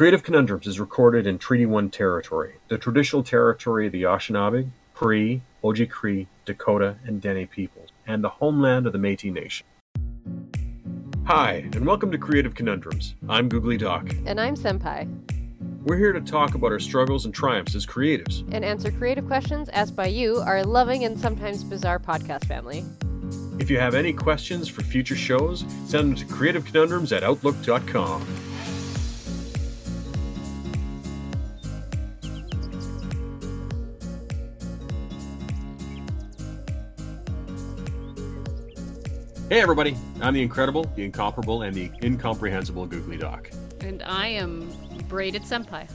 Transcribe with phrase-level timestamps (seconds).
[0.00, 5.42] Creative Conundrums is recorded in Treaty 1 territory, the traditional territory of the Anishinaabe, Cree,
[5.62, 9.66] Oji-Cree, Dakota, and Dene peoples, and the homeland of the Métis Nation.
[11.26, 13.14] Hi, and welcome to Creative Conundrums.
[13.28, 14.08] I'm Googly Doc.
[14.24, 15.06] And I'm Senpai.
[15.84, 18.50] We're here to talk about our struggles and triumphs as creatives.
[18.54, 22.86] And answer creative questions asked by you, our loving and sometimes bizarre podcast family.
[23.58, 28.49] If you have any questions for future shows, send them to creativeconundrums at outlook.com.
[39.50, 43.50] Hey everybody, I'm the incredible, the incomparable, and the incomprehensible Googly Doc.
[43.80, 44.72] And I am
[45.08, 45.90] braided senpai.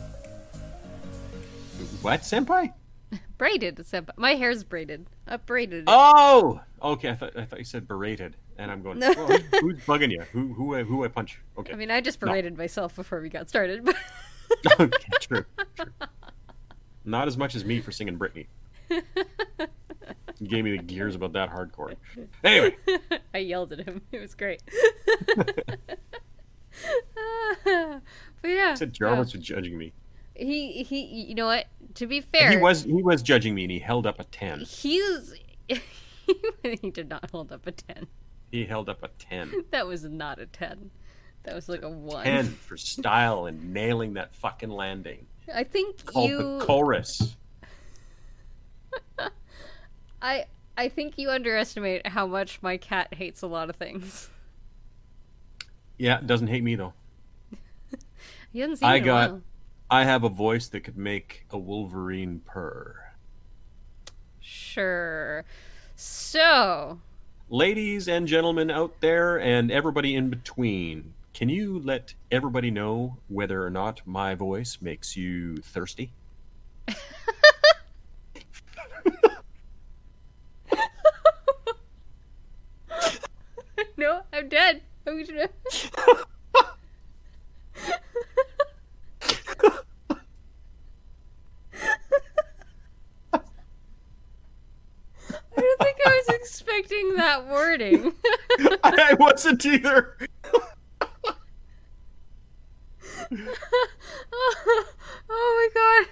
[2.01, 2.73] What, senpai?
[3.37, 4.09] braided senpai.
[4.17, 5.07] My hair's braided.
[5.29, 5.85] Up braided.
[5.87, 7.11] Oh, okay.
[7.11, 9.01] I thought I thought you said berated, and I'm going.
[9.01, 10.23] who's, who's bugging you?
[10.33, 11.39] Who who who I punch?
[11.57, 11.71] Okay.
[11.71, 12.57] I mean, I just berated no.
[12.57, 13.87] myself before we got started.
[14.81, 15.45] okay, true,
[15.77, 15.93] true.
[17.05, 18.47] Not as much as me for singing Britney.
[20.39, 21.95] You gave me the gears about that hardcore.
[22.43, 22.75] Anyway,
[23.33, 24.01] I yelled at him.
[24.11, 24.61] It was great.
[27.63, 28.01] but
[28.43, 29.93] yeah, I said Jarvis was judging me.
[30.35, 31.05] He he.
[31.05, 31.67] You know what?
[31.95, 34.59] To be fair, he was he was judging me, and he held up a ten.
[34.59, 35.33] He's
[36.63, 38.07] he did not hold up a ten.
[38.51, 39.65] He held up a ten.
[39.71, 40.91] That was not a ten.
[41.43, 42.25] That was like a one.
[42.25, 45.27] Ten for style and nailing that fucking landing.
[45.53, 46.37] I think Called you.
[46.37, 47.37] the chorus.
[50.25, 50.45] I
[50.75, 54.31] I think you underestimate how much my cat hates a lot of things.
[55.99, 56.93] Yeah, doesn't hate me though.
[58.51, 59.39] you haven't seen I got.
[59.89, 62.95] I have a voice that could make a Wolverine purr.
[64.41, 65.45] Sure.
[65.95, 66.99] So,
[67.47, 73.63] ladies and gentlemen out there, and everybody in between, can you let everybody know whether
[73.63, 76.11] or not my voice makes you thirsty?
[83.97, 84.49] no, I'm
[85.23, 85.49] dead.
[85.71, 86.15] I'm.
[95.57, 98.13] I don't think I was expecting that wording.
[98.83, 100.17] I wasn't either.
[104.33, 104.85] oh,
[105.29, 106.05] oh my god.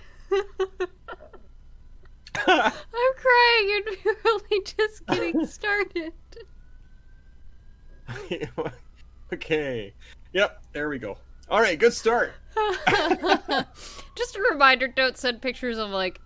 [2.47, 2.71] I'm
[3.15, 6.13] crying and we're only just getting started.
[9.33, 9.93] okay.
[10.33, 11.17] Yep, there we go.
[11.49, 12.33] All right, good start.
[14.15, 16.19] Just a reminder: don't send pictures of like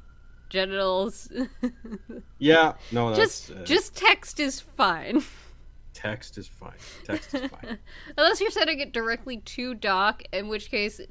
[0.49, 1.29] genitals.
[2.39, 5.23] yeah, no, just uh, just text is fine.
[5.93, 6.73] Text is fine.
[7.05, 7.77] Text is fine.
[8.17, 11.01] Unless you're sending it directly to Doc, in which case,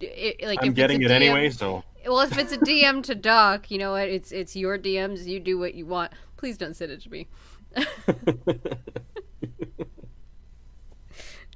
[0.00, 1.50] it, like I'm getting it DM, anyway.
[1.50, 4.08] So well, if it's a DM to Doc, you know what?
[4.08, 5.26] It's it's your DMs.
[5.26, 6.12] You do what you want.
[6.36, 7.26] Please don't send it to me.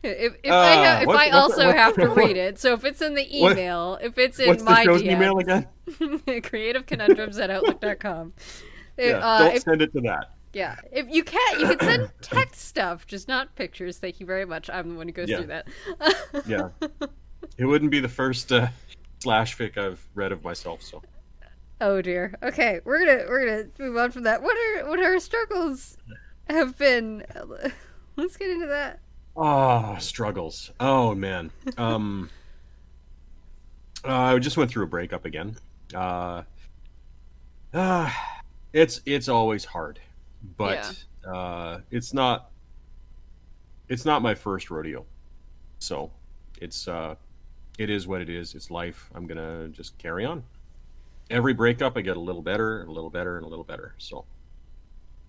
[0.05, 3.01] If, if uh, I, ha- if I also have to read it, so if it's
[3.01, 5.67] in the email, what, if it's in what's my the show's DM, email again?
[5.89, 8.35] creativeconundrums at outlook.com.
[8.99, 10.31] Yeah, uh, don't if, send it to that.
[10.53, 13.99] Yeah, if you can't, you can send text stuff, just not pictures.
[13.99, 14.71] Thank you very much.
[14.71, 15.37] I'm the one who goes yeah.
[15.39, 15.67] through that.
[16.47, 16.69] yeah,
[17.59, 18.69] it wouldn't be the first uh,
[19.21, 20.83] slash fic I've read of myself.
[20.83, 21.03] So.
[21.81, 22.35] Oh dear.
[22.43, 24.43] Okay, we're gonna we're gonna move on from that.
[24.43, 25.97] What are what our struggles
[26.49, 27.25] have been?
[28.17, 29.01] Let's get into that.
[29.37, 30.71] Oh, struggles.
[30.79, 31.51] Oh man.
[31.77, 32.31] Um
[34.05, 35.57] uh, I just went through a breakup again.
[35.95, 36.43] Uh,
[37.73, 38.11] uh
[38.73, 39.99] it's it's always hard.
[40.57, 41.33] But yeah.
[41.33, 42.51] uh it's not
[43.89, 45.05] it's not my first rodeo.
[45.79, 46.11] So,
[46.61, 47.17] it's uh
[47.79, 48.55] it is what it is.
[48.55, 49.11] It's life.
[49.15, 50.45] I'm going to just carry on.
[51.31, 53.95] Every breakup I get a little better and a little better and a little better.
[53.99, 54.25] So,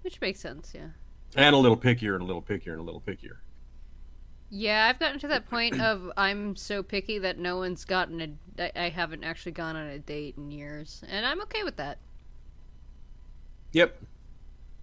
[0.01, 0.89] which makes sense, yeah.
[1.35, 3.37] And a little pickier and a little pickier and a little pickier.
[4.49, 8.79] Yeah, I've gotten to that point of I'm so picky that no one's gotten a.
[8.79, 11.97] I haven't actually gone on a date in years, and I'm okay with that.
[13.73, 14.01] Yep.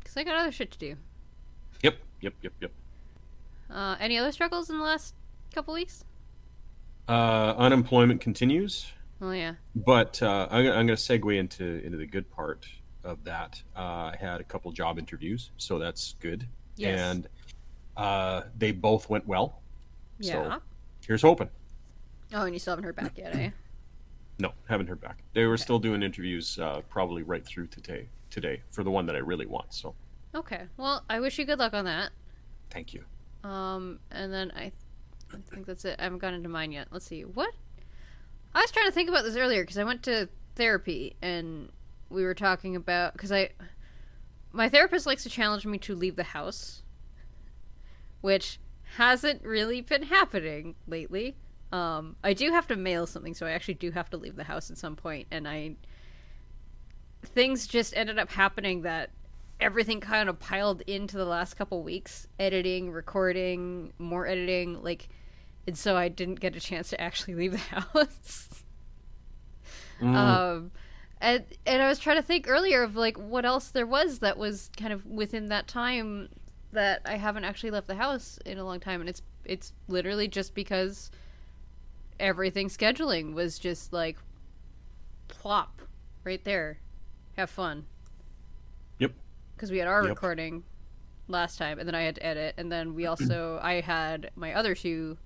[0.01, 0.97] Because I got other shit to do.
[1.83, 2.73] Yep, yep, yep, yep.
[3.71, 5.15] Uh, any other struggles in the last
[5.55, 6.05] couple weeks?
[7.09, 8.93] Uh, unemployment continues.
[9.21, 9.55] Oh yeah.
[9.75, 12.67] But uh, I'm, I'm going to segue into into the good part
[13.05, 13.63] of that.
[13.77, 16.47] Uh, I had a couple job interviews, so that's good.
[16.77, 17.01] Yes.
[17.01, 17.29] And
[17.97, 19.61] uh, they both went well.
[20.19, 20.33] Yeah.
[20.33, 20.63] So
[21.07, 21.51] here's hoping.
[22.35, 23.51] Oh, and you still haven't heard back yet, eh?
[24.39, 25.23] no, haven't heard back.
[25.35, 25.63] They were okay.
[25.63, 28.09] still doing interviews, uh, probably right through today.
[28.31, 29.75] Today for the one that I really want.
[29.75, 29.95] So.
[30.35, 30.63] Okay.
[30.79, 32.13] Well, I wish you good luck on that.
[32.71, 33.05] Thank you.
[33.45, 34.73] Um, and then I, th-
[35.35, 35.97] I think that's it.
[35.99, 36.89] I haven't gone into mine yet.
[36.91, 37.23] Let's see.
[37.23, 37.53] What,
[38.55, 41.71] I was trying to think about this earlier because I went to therapy and
[42.09, 43.51] we were talking about because I
[44.53, 46.83] my therapist likes to challenge me to leave the house,
[48.23, 48.59] which
[48.97, 51.37] hasn't really been happening lately.
[51.71, 54.45] Um, I do have to mail something, so I actually do have to leave the
[54.45, 55.77] house at some point, and I
[57.25, 59.11] things just ended up happening that
[59.61, 65.09] everything kind of piled into the last couple weeks editing recording more editing like
[65.69, 68.49] and so i didn't get a chance to actually leave the house
[70.01, 70.17] Mm.
[70.17, 70.73] um
[71.21, 74.37] and and i was trying to think earlier of like what else there was that
[74.37, 76.29] was kind of within that time
[76.73, 80.27] that i haven't actually left the house in a long time and it's it's literally
[80.29, 81.11] just because
[82.21, 84.17] everything scheduling was just like
[85.29, 85.83] plop
[86.25, 86.79] right there
[87.37, 87.85] have fun
[88.99, 89.13] Yep.
[89.57, 90.11] because we had our Yep.
[90.11, 90.65] recording
[91.29, 94.53] last time and then i had to edit and then we also i had my
[94.55, 95.17] other two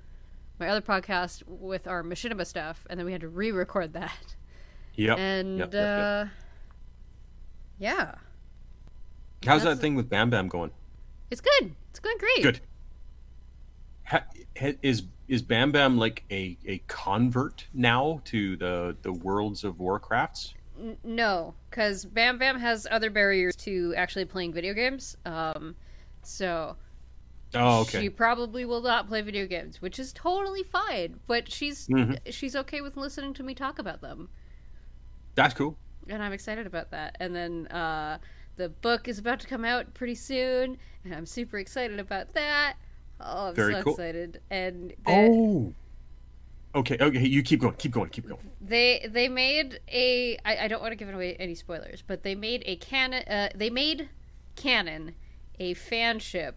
[0.58, 4.34] my other podcast with our machinima stuff and then we had to re-record that
[4.94, 5.18] Yep.
[5.18, 6.28] and yep, yep, yep.
[6.28, 6.30] uh
[7.78, 8.14] yeah
[9.44, 10.70] How's that's- that thing with Bam Bam going?
[11.30, 12.60] It's good it's going great Good.
[14.04, 14.22] Ha,
[14.60, 19.76] ha, is is Bam Bam like a, a convert now to the the worlds of
[19.76, 20.54] Warcrafts?
[21.02, 25.74] No because bam bam has other barriers to actually playing video games um
[26.22, 26.76] so
[27.54, 28.00] Oh, okay.
[28.02, 31.20] She probably will not play video games, which is totally fine.
[31.28, 32.18] But she's Mhm.
[32.30, 34.28] she's okay with listening to me talk about them,
[35.36, 35.78] That's cool.
[36.08, 37.16] and I'm excited about that.
[37.20, 38.18] And then uh,
[38.56, 42.74] the book is about to come out pretty soon, and I'm super excited about that.
[43.20, 43.92] Oh, I'm Very so cool.
[43.94, 44.40] excited!
[44.50, 45.74] And they, Oh.
[46.74, 46.98] Okay.
[47.00, 47.26] Okay.
[47.26, 47.74] You keep going.
[47.76, 48.10] Keep going.
[48.10, 48.50] Keep going.
[48.60, 52.34] they they made a I, I don't want to give away any spoilers, but they
[52.34, 53.22] made a canon.
[53.26, 54.10] Uh, they made
[54.56, 55.14] canon
[55.58, 56.52] a fanship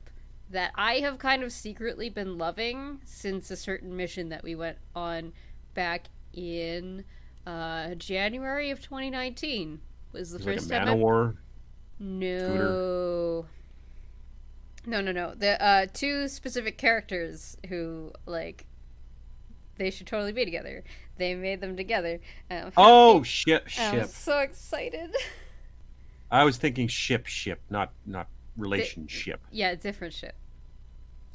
[0.49, 4.77] that I have kind of secretly been loving since a certain mission that we went
[4.95, 5.31] on
[5.73, 7.05] back in
[7.45, 9.79] uh, January of 2019.
[10.11, 10.93] Was the It's like a first time I
[11.99, 13.45] No.
[14.85, 15.33] No, no, no.
[15.35, 18.65] The uh, two specific characters who like
[19.77, 20.83] they should totally be together.
[21.17, 22.19] They made them together.
[22.49, 24.07] I'm Oh, happy- ship, I'm ship.
[24.07, 25.13] so excited.
[26.31, 29.41] I was thinking ship, ship, not not relationship.
[29.51, 30.35] yeah, different ship.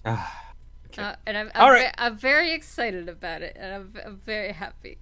[0.06, 0.52] Ah,
[0.86, 1.02] okay.
[1.02, 4.52] Uh, and I'm I'm, All ve- I'm very excited about it, and I'm, I'm very
[4.52, 4.98] happy.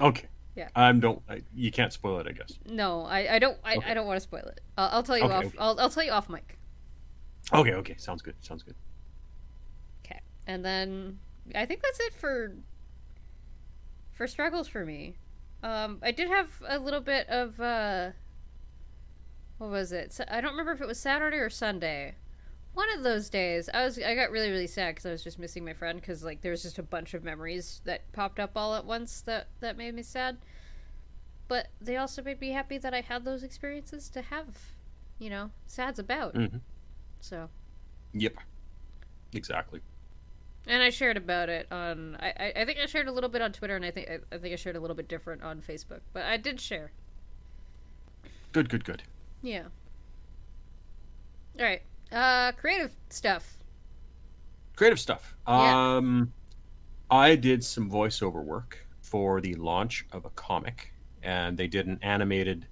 [0.00, 0.26] okay.
[0.60, 0.68] Yeah.
[0.76, 1.22] I'm don't.
[1.26, 2.26] I, you can't spoil it.
[2.28, 2.58] I guess.
[2.66, 3.90] No, I, I don't I, Okay.
[3.90, 4.60] I don't want to spoil it.
[4.76, 5.44] I'll, I'll tell you Okay, off.
[5.46, 5.56] okay.
[5.58, 6.58] I'll, I'll tell you off mic.
[7.52, 7.72] Okay.
[7.72, 7.94] Okay.
[7.96, 8.34] Sounds good.
[8.40, 8.74] Sounds good.
[10.04, 11.18] Okay, and then
[11.54, 12.54] I think that's it for
[14.12, 15.16] for struggles for me.
[15.62, 18.10] Um, I did have a little bit of uh,
[19.56, 20.12] what was it?
[20.12, 22.16] Sa- I don't remember if it was Saturday or Sunday.
[22.74, 25.38] One of those days, I was I got really really sad because I was just
[25.38, 28.52] missing my friend because like there was just a bunch of memories that popped up
[28.56, 30.38] all at once that that made me sad.
[31.48, 34.46] But they also made me happy that I had those experiences to have,
[35.18, 36.34] you know, sad's about.
[36.34, 36.60] Mhm.
[37.20, 37.50] So
[38.12, 38.36] Yep.
[39.32, 39.80] Exactly.
[40.66, 42.16] And I shared about it on.
[42.20, 44.18] I, I, I think I shared a little bit on Twitter, and I think I,
[44.34, 46.00] I think I shared a little bit different on Facebook.
[46.12, 46.92] But I did share.
[48.52, 48.68] Good.
[48.68, 48.84] Good.
[48.84, 49.02] Good.
[49.42, 49.64] Yeah.
[51.58, 51.82] All right.
[52.12, 53.58] Uh, creative stuff.
[54.76, 55.36] Creative stuff.
[55.46, 55.96] Yeah.
[55.96, 56.32] Um,
[57.10, 60.92] I did some voiceover work for the launch of a comic,
[61.22, 62.66] and they did an animated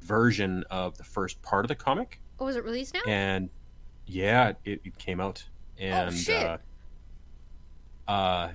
[0.00, 2.20] version of the first part of the comic.
[2.38, 3.00] Oh, is it released now?
[3.06, 3.50] and
[4.06, 5.44] yeah, it, it came out,
[5.78, 6.44] and Oh, shit.
[6.46, 6.58] uh,
[8.10, 8.52] uh,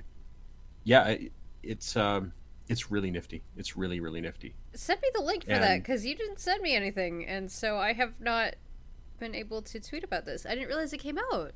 [0.84, 1.32] yeah, it,
[1.63, 2.34] it's um,
[2.68, 3.44] it's really nifty.
[3.56, 4.56] It's really really nifty.
[4.74, 7.94] Send me the link for that because you didn't send me anything, and so I
[7.94, 8.56] have not
[9.20, 10.46] been able to tweet about this.
[10.46, 11.52] I didn't realize it came out.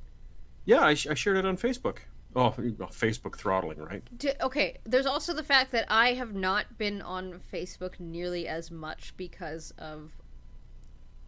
[0.66, 2.00] Yeah, I, sh- I shared it on Facebook.
[2.36, 4.04] Oh, well, Facebook throttling, right?
[4.18, 8.72] D- okay, there's also the fact that I have not been on Facebook nearly as
[8.72, 10.12] much because of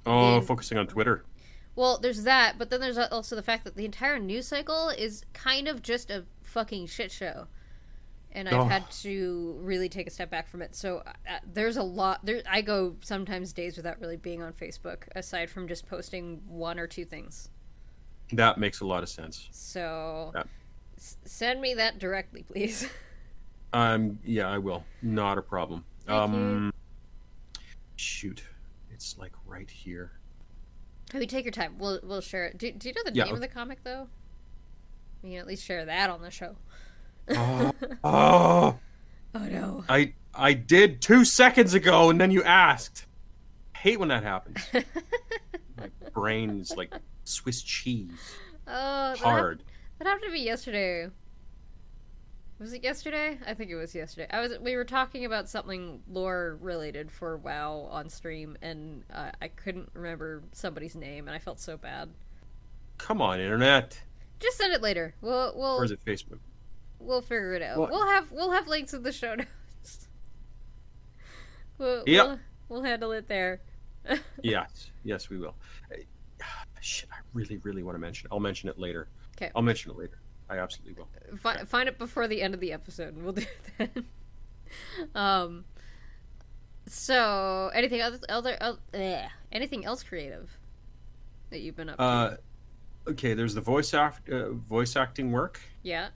[0.05, 1.23] Oh, focusing on Twitter.
[1.75, 5.25] Well, there's that, but then there's also the fact that the entire news cycle is
[5.33, 7.47] kind of just a fucking shit show.
[8.35, 8.65] And I've Oh.
[8.65, 10.75] had to really take a step back from it.
[10.75, 12.25] So uh, there's a lot.
[12.25, 16.79] There, I go sometimes days without really being on Facebook, aside from just posting one
[16.79, 17.49] or two things.
[18.31, 19.49] That makes a lot of sense.
[19.51, 20.43] So Yeah.
[20.97, 22.87] s- send me that directly, please.
[23.75, 24.85] Um, yeah, I will.
[25.01, 25.83] Not a problem.
[26.05, 26.71] Thank um,
[27.95, 28.43] shoot,
[28.91, 30.11] it's like right here.
[31.11, 31.79] Maybe take your time.
[31.79, 32.59] We'll we'll share it.
[32.59, 34.09] Do, do you know the Yeah, name of the comic though?
[35.23, 36.55] We can at least share that on the show.
[37.29, 37.71] Oh,
[38.03, 38.79] oh,
[39.35, 39.83] Oh no.
[39.89, 43.05] I I did two seconds ago, and then you asked.
[43.75, 44.57] hate when that happens.
[45.77, 48.11] My brain's like Swiss cheese,
[48.67, 49.63] Oh, that hard.
[49.99, 51.09] That happened to me yesterday.
[52.59, 53.37] Was it yesterday?
[53.45, 54.27] I think it was yesterday.
[54.31, 54.57] I was.
[54.59, 59.89] We were talking about something lore related for WoW on stream, and uh, I couldn't
[59.93, 62.09] remember somebody's name, and I felt so bad.
[62.99, 63.99] Come on, internet.
[64.39, 65.13] Just send it later.
[65.21, 66.39] We'll we'll Or is it Facebook?
[67.03, 67.77] We'll figure it out.
[67.77, 67.91] What?
[67.91, 69.35] We'll have we'll have links in the show
[69.83, 70.07] notes.
[71.77, 72.25] we'll, Yep.
[72.25, 73.61] we'll we'll handle it there.
[74.41, 75.55] Yes, yes, we will.
[76.81, 78.27] Shit, I really, really want to mention.
[78.31, 79.07] I'll mention it later.
[79.37, 80.17] Okay, I'll mention it later.
[80.49, 81.37] I absolutely will.
[81.37, 83.45] Fi- find it before the end of the episode, and we'll do
[83.79, 84.05] it then.
[85.15, 85.65] um.
[86.85, 90.49] So, anything other, other uh, eh, anything else creative
[91.49, 92.03] that you've been up to?
[92.03, 92.35] Uh,
[93.07, 95.61] okay, there's the voice act, uh, voice acting work.
[95.83, 96.09] yeah,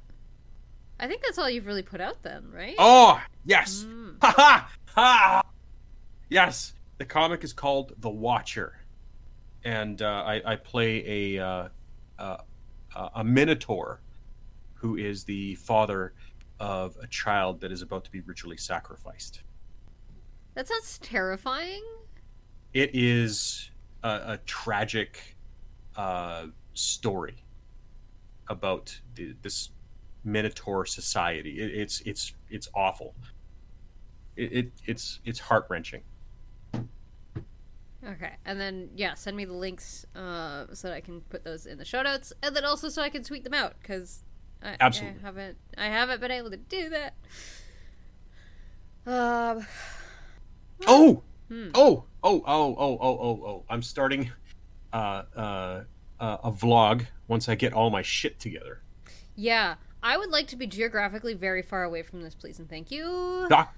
[1.00, 2.76] I think that's all you've really put out then, right?
[2.80, 3.86] Oh, yes.
[3.88, 4.16] Mm.
[4.22, 5.44] Ha ha ha.
[6.30, 8.80] Yes, the comic is called The Watcher,
[9.64, 11.68] and uh, I, I play a uh,
[12.18, 12.38] uh,
[13.16, 14.02] a minotaur
[14.74, 16.14] who is the father
[16.60, 19.44] of a child that is about to be ritually sacrificed.
[20.56, 21.84] That sounds terrifying.
[22.74, 23.70] It is
[24.04, 25.38] a, a tragic
[25.96, 27.36] uh, story
[28.48, 29.70] about the, this
[30.28, 31.60] minotaur society.
[31.60, 33.16] It, it's it's it's awful.
[34.36, 36.02] It, it it's it's heart wrenching.
[38.06, 41.66] Okay, and then yeah, send me the links uh, so that I can put those
[41.66, 44.24] in the show notes, and then also so I can tweet them out because
[44.62, 45.20] I, Absolutely.
[45.22, 47.14] I haven't I haven't been able to do that.
[49.06, 49.66] Um.
[50.86, 51.70] Oh, Hmm.
[51.76, 53.64] oh, oh, oh, oh, oh, oh, oh!
[53.70, 54.32] I'm starting
[54.92, 55.84] uh, uh,
[56.20, 58.82] uh, a vlog once I get all my shit together.
[59.36, 59.76] Yeah,
[60.08, 63.46] I would like to be geographically very far away from this, please and thank you.
[63.50, 63.76] Doc.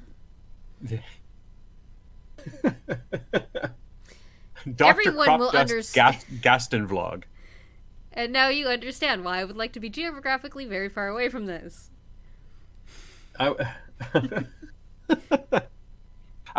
[4.75, 4.89] Dr.
[4.89, 7.23] Everyone will Crop Dust underst- Gas- Gaston vlog.
[8.13, 11.47] And now you understand why I would like to be geographically very far away from
[11.47, 11.89] this.
[13.39, 13.55] I,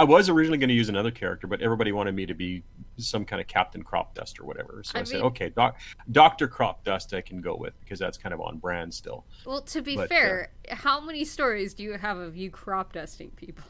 [0.01, 2.63] I was originally going to use another character, but everybody wanted me to be
[2.97, 4.81] some kind of Captain Crop Dust or whatever.
[4.83, 5.79] So I, I said, okay, doc,
[6.11, 9.27] Doctor Crop Dust, I can go with because that's kind of on brand still.
[9.45, 12.95] Well, to be But, uh, fair, how many stories do you have of you crop
[12.95, 13.63] dusting people?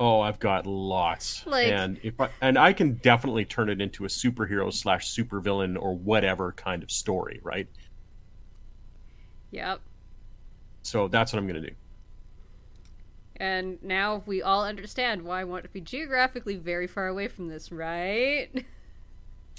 [0.00, 4.04] Oh, I've got lots, Like- and if I, and I can definitely turn it into
[4.04, 7.68] a superhero slash supervillain or whatever kind of story, right?
[9.52, 9.82] Yep.
[10.82, 11.76] So that's what I'm going to do.
[13.38, 17.48] And now we all understand why I want to be geographically very far away from
[17.48, 18.48] this, right?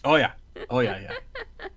[0.04, 0.34] Oh yeah,
[0.70, 1.70] oh yeah, yeah.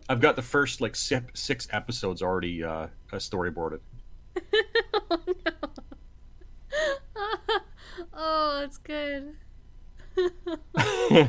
[0.08, 3.80] I've got the first like six, episodes already uh, uh, storyboarded.
[5.10, 5.52] oh no.
[8.14, 9.34] oh, that's good.
[10.78, 11.28] uh,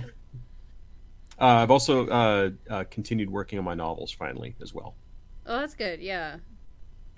[1.39, 4.95] I've also uh, uh, continued working on my novels finally as well,
[5.45, 6.01] oh, that's good.
[6.01, 6.37] Yeah.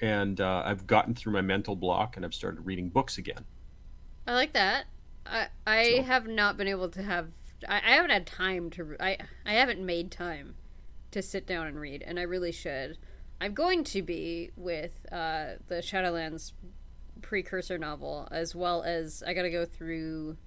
[0.01, 3.45] And uh, I've gotten through my mental block and I've started reading books again.
[4.27, 4.85] I like that.
[5.25, 7.27] I I So- have not been able to have.
[7.67, 8.95] I, I haven't had time to.
[8.99, 10.55] I I haven't made time
[11.11, 12.97] to sit down and read, and I really should.
[13.41, 16.51] I'm going to be with uh, the Shadowlands
[17.21, 20.37] precursor novel, as well as I got to go through.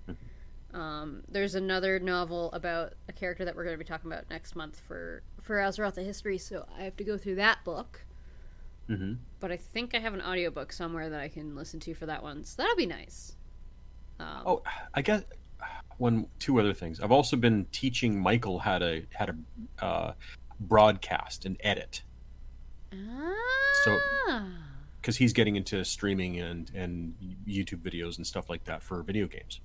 [0.74, 4.56] Um, there's another novel about a character that we're going to be talking about next
[4.56, 8.04] month for for Azeroth the History, so I have to go through that book.
[8.96, 12.06] Hmm But I think I have an audiobook somewhere that I can listen to for
[12.06, 13.36] that one, so that'll be nice.
[14.20, 14.62] Um, Oh,
[14.94, 15.22] I guess
[15.98, 17.00] one two other things.
[17.00, 19.34] I've also been teaching Michael how to how to
[19.80, 20.12] uh,
[20.60, 22.02] broadcast and edit
[22.92, 23.34] Ah.
[23.84, 23.98] So-
[25.00, 27.14] because he's getting into streaming and and
[27.46, 29.60] YouTube videos and stuff like that for video games.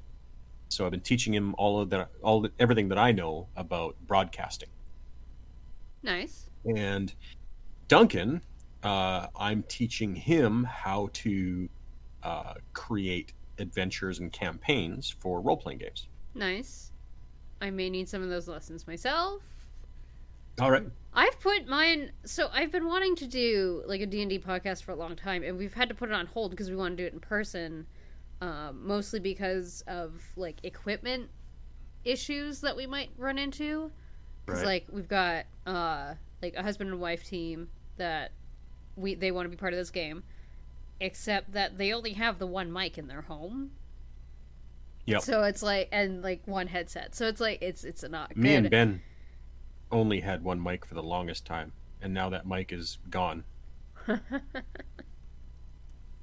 [0.69, 3.95] So I've been teaching him all of that, all the, everything that I know about
[4.07, 4.69] broadcasting.
[6.03, 6.49] nice.
[6.65, 7.13] And
[7.87, 8.41] Duncan,
[8.87, 11.69] uh, I'm teaching him how to
[12.23, 16.07] uh, create adventures and campaigns for role playing games.
[16.33, 16.91] Nice.
[17.61, 19.41] I may need some of those lessons myself.
[20.59, 20.83] All right.
[21.13, 24.95] I've put mine so I've been wanting to do like a D&D podcast for a
[24.95, 27.07] long time and we've had to put it on hold because we want to do
[27.07, 27.85] it in person.
[28.41, 31.29] Um, mostly because of like equipment
[32.03, 33.91] issues that we might run into.
[34.45, 34.67] Because Right.
[34.67, 38.31] like we've got uh like a husband and wife team that
[38.97, 40.23] we they want to be part of this game,
[40.99, 43.71] except that they only have the one mic in their home.
[45.05, 45.21] Yep.
[45.21, 47.15] So it's like and like one headset.
[47.15, 48.37] So it's like it's it's not good.
[48.37, 49.01] Me and Ben
[49.91, 53.45] only had one mic for the longest time, and now that mic is gone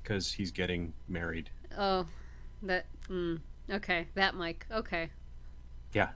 [0.03, 1.49] because he's getting married.
[1.79, 2.07] oh,
[2.63, 3.41] that mm,
[3.71, 4.09] okay.
[4.15, 4.67] That mic.
[4.71, 5.11] Okay.
[5.93, 6.11] Yeah.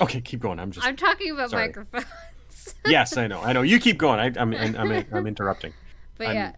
[0.00, 0.58] Okay, keep going.
[0.58, 2.04] I'm just I'm talking about microphones.
[2.86, 3.62] yes, I know, I know.
[3.62, 4.18] You keep going.
[4.20, 5.72] I, I'm, I'm, I'm, I'm interrupting.
[6.16, 6.52] but I'm- yeah,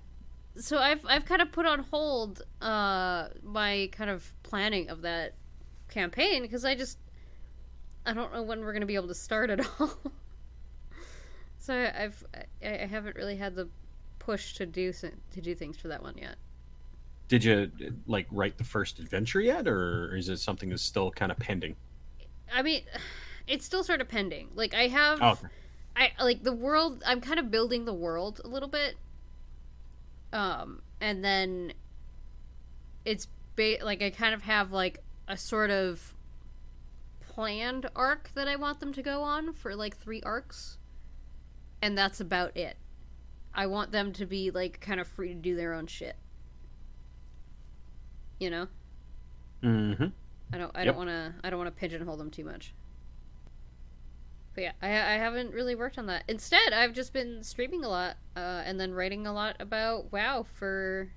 [0.57, 5.35] so I've I've kind of put on hold uh my kind of planning of that
[5.89, 6.99] campaign because I just
[8.07, 9.91] I don't know when we're gonna be able to start at all.
[11.59, 12.25] so I've
[12.63, 13.69] I, I haven't really had the
[14.19, 16.37] push to do to do things for that one yet.
[17.29, 17.71] Did you
[18.07, 21.75] like write the first adventure yet, or is it something that's still kind of pending?
[22.53, 22.83] I mean,
[23.47, 24.51] it's still sort of pending.
[24.55, 25.47] Like I have, Oh, okay.
[25.97, 27.03] I like the world.
[27.07, 28.97] I'm kind of building the world a little bit.
[30.33, 31.73] Um, and then
[33.05, 34.99] it's ba- like I kind of have like
[35.29, 36.15] a sort of
[37.21, 40.79] planned arc that I want them to go on for like three arcs,
[41.81, 42.77] and that's about it.
[43.55, 46.17] I want them to be like kind of free to do their own shit.
[48.41, 48.67] You know.
[49.63, 50.07] Mm-hmm.
[50.53, 50.73] I don't.
[50.75, 50.87] I Yep.
[50.87, 51.35] don't want to.
[51.45, 52.75] I don't want to pigeonhole them too much.
[54.55, 56.23] But yeah, I, I haven't really worked on that.
[56.29, 60.45] Instead, I've just been streaming a lot, uh, and then writing a lot about WoW
[60.59, 61.11] for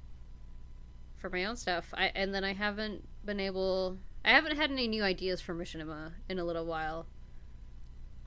[1.18, 1.94] for my own stuff.
[1.94, 3.98] I and then I haven't been able.
[4.26, 7.06] I haven't had any new ideas for Machinima in a little while.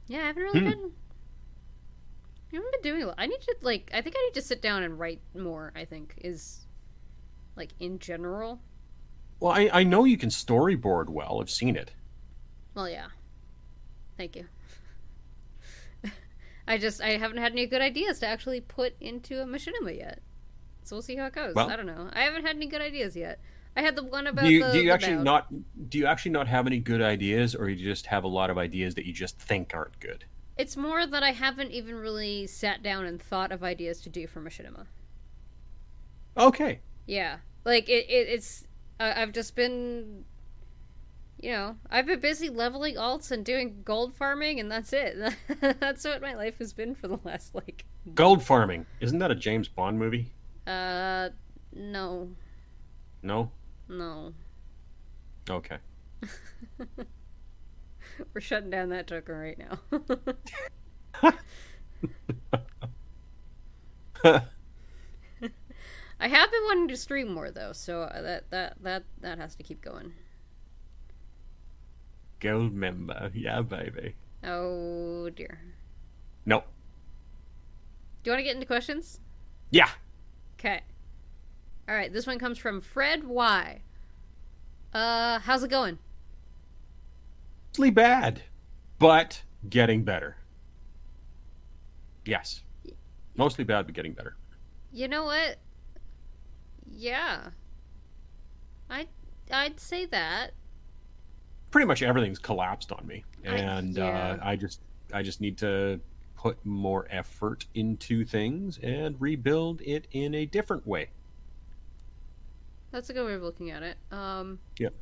[0.07, 0.69] Yeah, I haven't really Hmm.
[0.71, 0.93] been.
[2.53, 3.15] I haven't been doing a lot.
[3.19, 3.91] I need to like.
[3.93, 5.73] I think I need to sit down and write more.
[5.75, 6.67] I think is
[7.57, 8.61] like in general.
[9.41, 11.41] Well, I, I know you can storyboard well.
[11.41, 11.93] I've seen it.
[12.75, 13.07] Well, yeah.
[14.17, 14.47] Thank you.
[16.71, 20.21] I just I haven't had any good ideas to actually put into a machinima yet.
[20.85, 21.55] So we'll see how it goes.
[21.55, 22.09] Well- I don't know.
[22.13, 23.41] I haven't had any good ideas yet.
[23.77, 25.25] I had the one about Do you, the, do you actually bound.
[25.25, 28.29] not do you actually not have any good ideas, or do you just have a
[28.29, 30.25] lot of ideas that you just think aren't good?
[30.57, 34.27] It's more that I haven't even really sat down and thought of ideas to do
[34.29, 34.87] for machinima.
[36.37, 36.81] Okay.
[37.07, 38.65] Yeah, like it, it it's
[39.01, 40.25] uh, I've just been,
[41.43, 45.17] you know, I've been busy leveling alts and doing gold farming, and that's it.
[45.81, 48.87] that's what my life has been for the last like Gold farming.
[49.01, 50.33] Isn't that a James Bond movie?
[50.67, 51.31] uh
[51.73, 52.29] no
[53.23, 53.51] No.
[53.89, 54.35] no
[55.49, 55.79] Okay.
[58.35, 59.79] we're shutting down that token right now.
[66.23, 69.57] I have been wanting to stream more though, so uh, that that that that has
[69.57, 70.13] to keep going.
[72.41, 73.31] Goldmember.
[73.35, 74.15] Yeah, baby.
[74.45, 75.61] Oh dear.
[76.47, 76.65] No.
[78.23, 79.21] Do you want to get into questions?
[79.71, 79.89] Yeah.
[80.59, 80.81] Okay.
[81.89, 82.13] All right.
[82.13, 83.81] This one comes from Fred Y.
[84.93, 85.99] Uh, how's it going?
[87.73, 88.43] Mostly bad,
[88.99, 90.37] but getting better.
[92.25, 92.63] Yes.
[93.37, 94.37] Mostly bad, but getting better.
[94.93, 95.59] You know what?
[96.91, 97.51] Yeah.
[98.91, 99.07] I
[99.51, 100.53] I'd say that.
[101.71, 104.09] Pretty much everything's collapsed on me, I- and yeah.
[104.09, 104.81] uh, I just
[105.13, 106.01] I just need to
[106.37, 111.11] put more effort into things and rebuild it in a different way.
[112.93, 113.97] That's a good way of looking at it.
[114.11, 114.95] Um, Yep.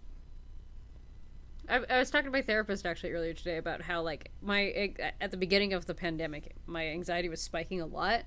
[1.70, 5.30] I, I was talking to my therapist actually earlier today about how like my at
[5.30, 8.22] the beginning of the pandemic, my anxiety was spiking a lot,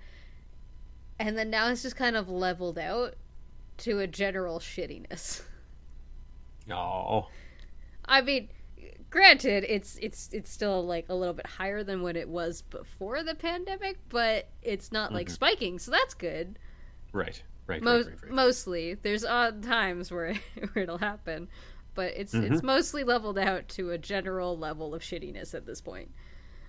[1.19, 3.15] and then now it's just kind of leveled out
[3.77, 5.41] to a general shittiness.
[6.69, 7.27] Oh,
[8.05, 8.49] I mean,
[9.09, 13.23] granted, it's it's it's still like a little bit higher than what it was before
[13.23, 15.31] the pandemic, but it's not like Mhm.
[15.31, 16.57] spiking, so that's good.
[17.13, 18.31] right, right, Mo- right, right, right.
[18.31, 20.33] Mostly, there's odd times where
[20.73, 21.47] where it'll happen,
[21.93, 22.53] but it's Mm-hmm.
[22.53, 26.11] it's mostly leveled out to a general level of shittiness at this point.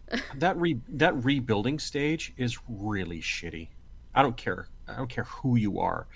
[0.37, 3.69] that re that rebuilding stage is really shitty.
[4.15, 4.67] I don't care.
[4.89, 6.07] I don't care who you are.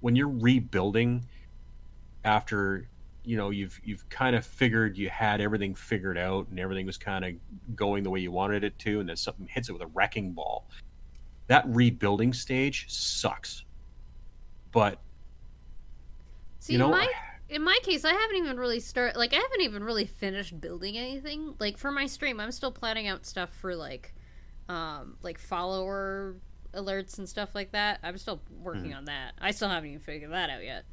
[0.00, 1.26] When you're rebuilding
[2.24, 2.88] after
[3.24, 6.98] you know you've you've kind of figured you had everything figured out and everything was
[6.98, 7.32] kind of
[7.74, 10.32] going the way you wanted it to and then something hits it with a wrecking
[10.32, 10.68] ball.
[11.46, 13.64] That rebuilding stage sucks.
[14.72, 14.98] But
[16.60, 17.08] See, you know in my
[17.50, 20.96] in my case, I haven't even really start like I haven't even really finished building
[20.96, 21.54] anything.
[21.58, 24.14] Like for my stream, I'm still planning out stuff for like
[24.68, 26.36] um like follower
[26.72, 28.00] alerts and stuff like that.
[28.02, 28.98] I'm still working Hmm.
[28.98, 29.32] on that.
[29.40, 30.84] I still haven't even figured that out yet.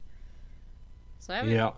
[1.19, 1.71] So I haven't yeah,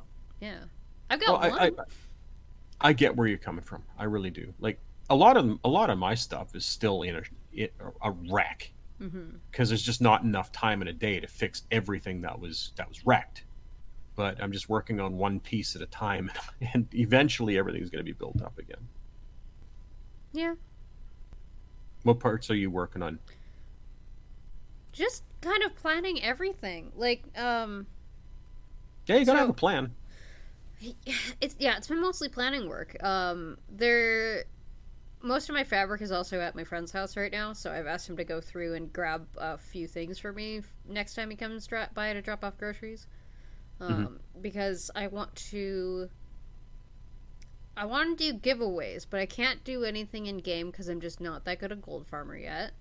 [0.44, 0.64] yeah.
[1.10, 1.60] I've got Well, one.
[1.60, 3.84] I, I I get where you're coming from.
[3.98, 4.54] I really do.
[4.60, 4.80] Like
[5.10, 7.22] a lot of a lot of my stuff is still in a
[7.54, 8.72] it, a wreck
[9.52, 12.88] because there's just not enough time in a day to fix everything that was that
[12.90, 13.44] was wrecked.
[14.16, 16.32] But I'm just working on one piece at a time,
[16.74, 18.88] and eventually everything's going to be built up again.
[20.34, 20.56] Yeah.
[22.04, 23.20] What parts are you working on?
[24.92, 26.92] Just kind of planning everything.
[26.96, 27.88] Like um
[29.06, 29.94] Yeah, you got to So- have a plan.
[31.42, 34.46] It's yeah it's been mostly planning work um there
[35.24, 38.10] most of my fabric is also at my friend's house right now, so I've asked
[38.10, 41.68] him to go through and grab a few things for me next time he comes
[41.94, 43.08] by to drop off groceries.
[43.80, 44.42] Um, mm-hmm.
[44.42, 46.10] Because I want to.
[47.76, 51.20] I want to do giveaways, but I can't do anything in game because I'm just
[51.20, 52.74] not that good a gold farmer yet.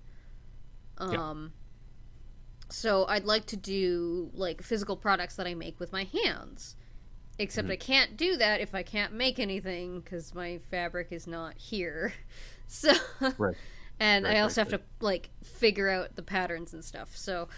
[0.99, 2.69] Um, yeah.
[2.69, 6.75] so I'd like to do like physical products that I make with my hands.
[7.39, 7.73] Except mm-hmm.
[7.73, 12.13] I can't do that if I can't make anything because my fabric is not here.
[12.65, 12.91] So,
[13.37, 13.55] right.
[13.99, 17.15] and right, I also right, have to like figure out the patterns and stuff.
[17.15, 17.49] So,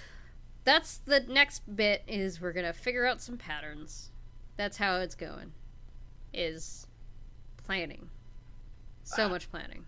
[0.66, 4.10] that's the next bit is we're gonna figure out some patterns.
[4.58, 5.54] That's how it's going.
[6.34, 6.88] Is
[7.64, 8.10] planning.
[9.04, 9.86] So uh, much planning.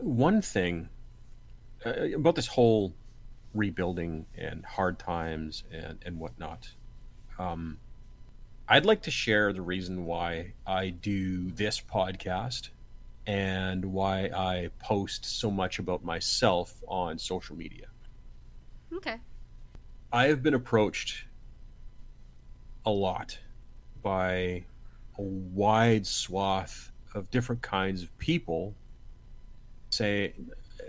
[0.00, 0.90] One thing
[1.84, 2.94] uh, about this whole
[3.54, 6.68] rebuilding and hard times and and whatnot.
[7.38, 7.78] Um,
[8.72, 12.70] I'd like to share the reason why I do this podcast
[13.26, 17.88] and why I post so much about myself on social media.
[18.94, 19.16] Okay.
[20.10, 21.26] I have been approached
[22.86, 23.38] a lot
[24.02, 24.64] by
[25.18, 28.74] a wide swath of different kinds of people
[29.90, 30.32] say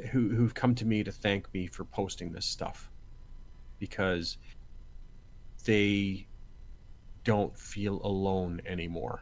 [0.09, 2.89] who who've come to me to thank me for posting this stuff
[3.77, 4.37] because
[5.65, 6.25] they
[7.23, 9.21] don't feel alone anymore.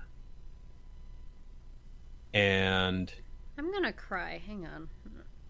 [2.33, 3.13] And
[3.57, 4.41] I'm gonna cry.
[4.45, 4.89] Hang on.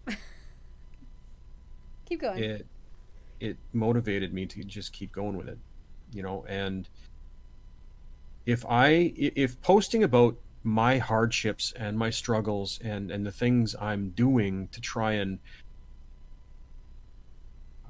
[2.06, 2.42] keep going.
[2.42, 2.66] It
[3.40, 5.58] it motivated me to just keep going with it,
[6.12, 6.44] you know.
[6.48, 6.88] And
[8.46, 14.10] if I if posting about my hardships and my struggles and and the things I'm
[14.10, 15.38] doing to try and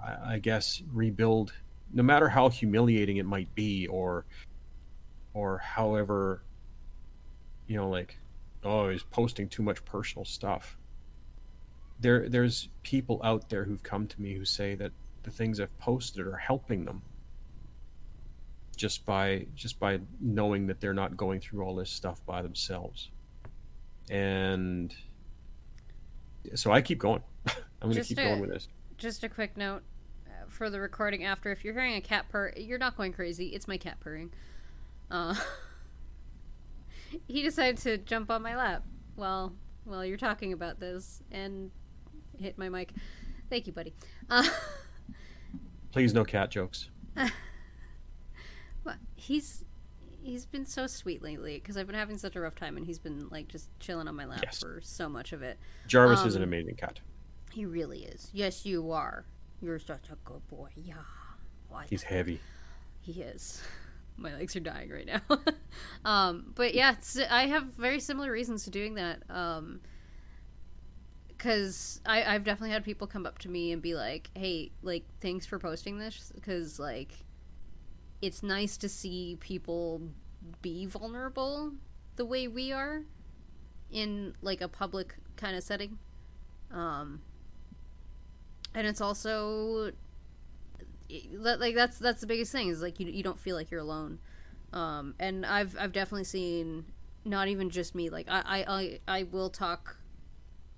[0.02, 1.52] I, I guess rebuild,
[1.92, 4.24] no matter how humiliating it might be, or
[5.34, 6.42] or however
[7.66, 8.18] you know like
[8.64, 10.76] oh he's posting too much personal stuff.
[12.00, 14.92] There there's people out there who've come to me who say that
[15.22, 17.02] the things I've posted are helping them
[18.76, 23.10] just by just by knowing that they're not going through all this stuff by themselves.
[24.10, 24.94] And
[26.54, 27.22] so I keep going.
[27.46, 28.68] I'm going to keep going with this.
[28.98, 29.82] just a quick note
[30.26, 33.48] uh, for the recording after if you're hearing a cat purr you're not going crazy.
[33.48, 34.32] It's my cat purring
[35.12, 35.34] uh,
[37.28, 38.82] he decided to jump on my lap
[39.14, 39.52] while
[39.84, 41.70] while you're talking about this and
[42.38, 42.92] hit my mic.
[43.50, 43.94] Thank you, buddy.
[44.30, 44.48] Uh,
[45.92, 46.88] Please, no cat jokes.
[48.84, 49.64] well, he's
[50.22, 52.98] he's been so sweet lately because I've been having such a rough time, and he's
[52.98, 54.60] been like just chilling on my lap yes.
[54.60, 55.58] for so much of it.
[55.86, 57.00] Jarvis um, is an um, amazing cat.
[57.52, 58.30] He really is.
[58.32, 59.26] Yes, you are.
[59.60, 60.70] You're such a good boy.
[60.74, 60.94] Yeah.
[61.68, 61.86] What?
[61.90, 62.40] He's heavy.
[63.02, 63.62] He is
[64.16, 65.38] my legs are dying right now.
[66.04, 66.94] um, but yeah,
[67.30, 69.22] I have very similar reasons to doing that.
[69.28, 69.80] Um,
[71.28, 75.44] because I've definitely had people come up to me and be like, "Hey, like, thanks
[75.44, 77.12] for posting this," because like,
[78.20, 80.02] it's nice to see people
[80.60, 81.72] be vulnerable
[82.14, 83.02] the way we are
[83.90, 85.98] in like a public kind of setting.
[86.70, 87.22] Um,
[88.74, 89.92] and it's also
[91.34, 94.18] like that's that's the biggest thing is like you you don't feel like you're alone.
[94.72, 96.86] Um, and I've I've definitely seen
[97.24, 99.96] not even just me like I I I will talk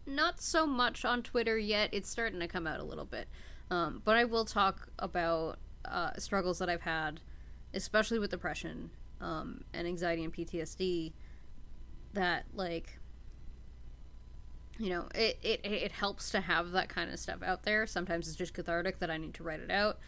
[0.06, 1.90] not so much on Twitter yet.
[1.92, 3.28] It's starting to come out a little bit.
[3.70, 7.20] Um, but I will talk about uh, struggles that I've had,
[7.72, 11.12] especially with depression um, and anxiety and PTSD.
[12.12, 12.98] That like,
[14.78, 17.86] you know, it, it it helps to have that kind of stuff out there.
[17.86, 19.98] Sometimes it's just cathartic that I need to write it out.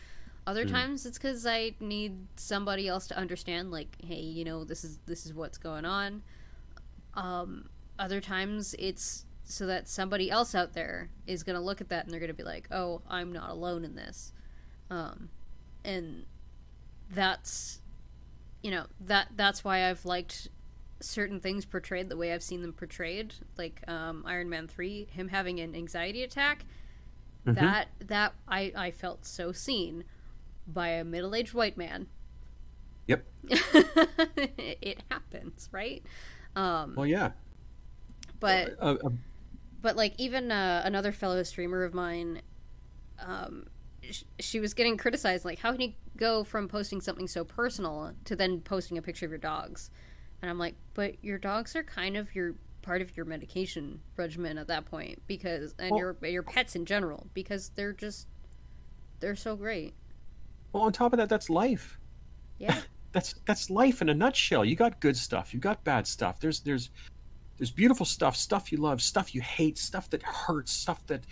[0.46, 0.70] Other mm.
[0.70, 4.98] times it's because I need somebody else to understand, like, hey, you know, this is
[5.06, 6.22] this is what's going on.
[7.14, 12.04] Um, other times it's so that somebody else out there is gonna look at that
[12.04, 14.32] and they're gonna be like, oh, I'm not alone in this,
[14.90, 15.30] um,
[15.85, 16.26] and
[17.11, 17.80] that's,
[18.62, 20.48] you know, that that's why I've liked
[21.00, 25.28] certain things portrayed the way I've seen them portrayed, like um, Iron Man three, him
[25.28, 26.64] having an anxiety attack.
[27.46, 27.54] Mm-hmm.
[27.64, 30.04] That that I I felt so seen
[30.66, 32.07] by a middle aged white man.
[33.07, 33.24] Yep.
[33.48, 36.02] it happens, right?
[36.57, 37.33] Um, well, yeah.
[38.40, 39.11] But uh, uh,
[39.81, 42.42] but like even uh, another fellow streamer of mine,
[43.20, 43.66] um,
[44.11, 45.44] sh- she was getting criticized.
[45.44, 49.26] Like, how can you go from posting something so personal to then posting a picture
[49.26, 49.90] of your dogs?
[50.42, 54.59] And I'm like, but your dogs are kind of your part of your medication regimen
[54.59, 58.29] at that point because and well, your your pets in general because they're just
[59.20, 59.94] they're so great.
[60.76, 61.98] Well, on top of that, that's life.
[62.58, 62.78] Yeah.
[63.12, 64.62] that's that's life in a nutshell.
[64.62, 65.54] You got good stuff.
[65.54, 66.38] You got bad stuff.
[66.38, 66.90] There's there's
[67.56, 71.24] there's beautiful stuff, stuff you love, stuff you hate, stuff that hurts, stuff that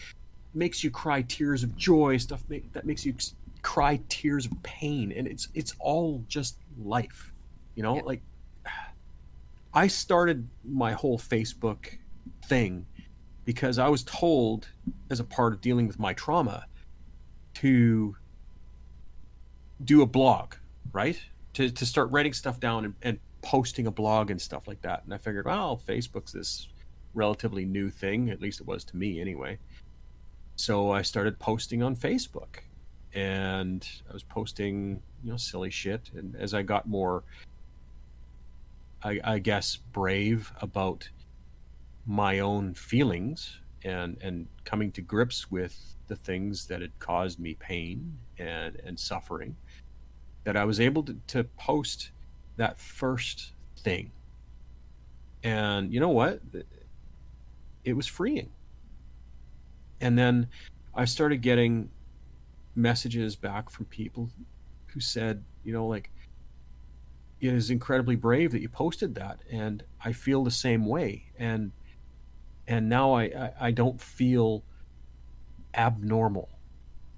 [0.54, 3.14] makes you cry tears of joy, stuff make, that makes you
[3.61, 7.30] cry tears of pain, and it's it's all just life,
[7.74, 7.96] you know.
[7.96, 8.02] Yeah.
[8.02, 8.22] Like
[9.74, 11.98] I started my whole Facebook
[12.46, 12.87] thing
[13.44, 14.68] because I was told,
[15.11, 16.64] as a part of dealing with my trauma,
[17.57, 18.16] to
[19.85, 20.55] do a blog,
[20.92, 21.20] right?
[21.55, 25.05] To to start writing stuff down and, and posting a blog and stuff like that.
[25.05, 26.68] And I figured, well, Facebook's this
[27.14, 29.59] relatively new thing, at least it was to me anyway.
[30.57, 32.61] So I started posting on Facebook.
[33.16, 36.11] And I was posting, you know, silly shit.
[36.16, 37.23] And as I got more
[39.05, 41.09] I, I guess brave about
[42.07, 47.55] my own feelings and and coming to grips with the things that had caused me
[47.55, 49.57] pain and and suffering
[50.44, 52.11] that I was able to, to post
[52.57, 54.12] that first thing
[55.42, 56.40] and you know what
[57.85, 58.50] it was freeing
[60.00, 60.48] and then
[60.94, 61.90] I started getting
[62.74, 64.30] messages back from people
[64.87, 66.11] who said you know like
[67.40, 71.72] it is incredibly brave that you posted that and I feel the same way and
[72.66, 74.64] and now I, I, I don't feel
[75.74, 76.48] abnormal.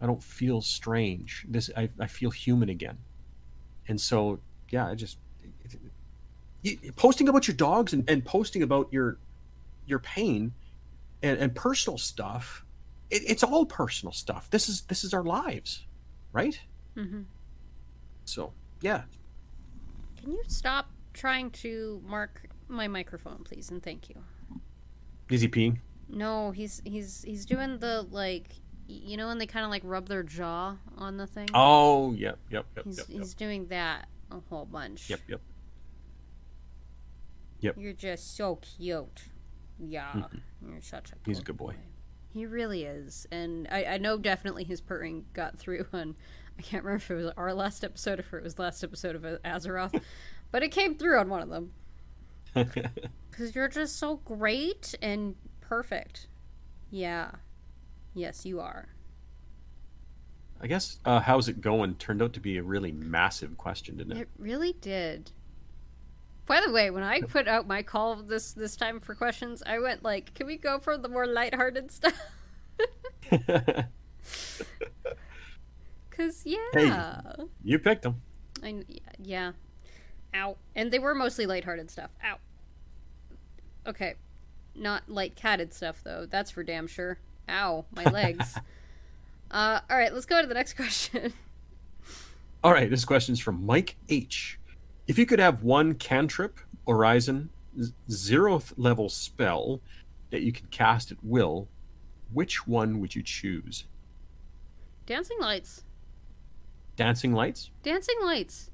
[0.00, 1.46] I don't feel strange.
[1.48, 2.98] This I, I feel human again.
[3.88, 5.18] And so yeah, I just
[6.96, 9.18] posting about your dogs and, and posting about your
[9.87, 10.53] your pain
[11.22, 12.64] and, and personal stuff.
[13.11, 14.51] It, it's all personal stuff.
[14.51, 15.85] This is this is our lives,
[16.33, 16.59] right?
[16.96, 17.22] Mm-hmm.
[18.25, 19.03] So yeah,
[20.20, 24.16] Can you stop trying to mark my microphone, please, and thank you.
[25.31, 25.79] is he peeing?
[26.09, 28.49] No, he's he's he's doing the like,
[28.87, 31.49] you know, when they kind of like rub their jaw on the thing.
[31.55, 35.11] Oh, yep, yep, yep, he's yep, yep, doing that a whole bunch.
[35.11, 35.40] yep, yep.
[37.77, 39.25] You're just so cute.
[39.79, 40.25] Yeah,
[40.66, 41.14] you're such a.
[41.16, 41.31] Mm-hmm.
[41.31, 41.75] He's a good boy.
[42.33, 46.16] He really is, and I, I know definitely his purring got through on.
[46.59, 49.14] I can't remember if it was our last episode or if it was last episode
[49.16, 50.01] of Azeroth,
[50.51, 51.72] but it came through on one of them.
[53.31, 56.29] Because you're just so great and perfect.
[56.90, 57.33] Yeah.
[58.16, 58.88] Yes, you are.
[60.59, 64.16] I guess uh, how's it going turned out to be a really massive question, didn't
[64.16, 64.20] it?
[64.22, 65.33] It really did.
[66.46, 69.81] By the way, when I put out my call this this time for questions, I
[69.81, 72.18] went like, "Can we go for the more lighthearted stuff?"
[76.11, 77.20] Cause yeah,
[77.62, 78.22] you picked them.
[78.62, 78.83] I
[79.18, 79.52] yeah,
[80.35, 82.12] ow, and they were mostly lighthearted stuff.
[82.24, 82.38] Ow.
[83.87, 84.14] Okay,
[84.74, 86.24] not light catted stuff though.
[86.24, 87.18] That's for damn sure.
[87.48, 88.56] Ow, my legs.
[89.50, 91.32] uh, all right, let's go to the next question.
[92.64, 94.59] All right, this question is from Mike H.
[95.06, 97.50] If you could have one cantrip, Horizon,
[98.09, 99.80] zeroth level spell
[100.30, 101.68] that you could cast at will,
[102.32, 103.85] which one would you choose?
[105.06, 105.85] Dancing lights.
[106.96, 107.70] Dancing lights?
[107.82, 108.70] Dancing lights.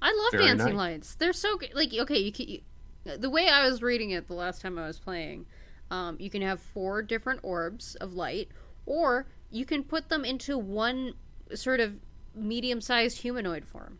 [0.00, 0.76] I love Very dancing nice.
[0.76, 1.14] lights.
[1.16, 1.74] They're so good.
[1.74, 2.48] Like, okay, you can.
[2.48, 2.60] You,
[3.04, 5.46] the way I was reading it the last time I was playing,
[5.90, 8.48] um, you can have four different orbs of light,
[8.86, 11.14] or you can put them into one
[11.54, 12.00] sort of
[12.34, 13.98] medium-sized humanoid form.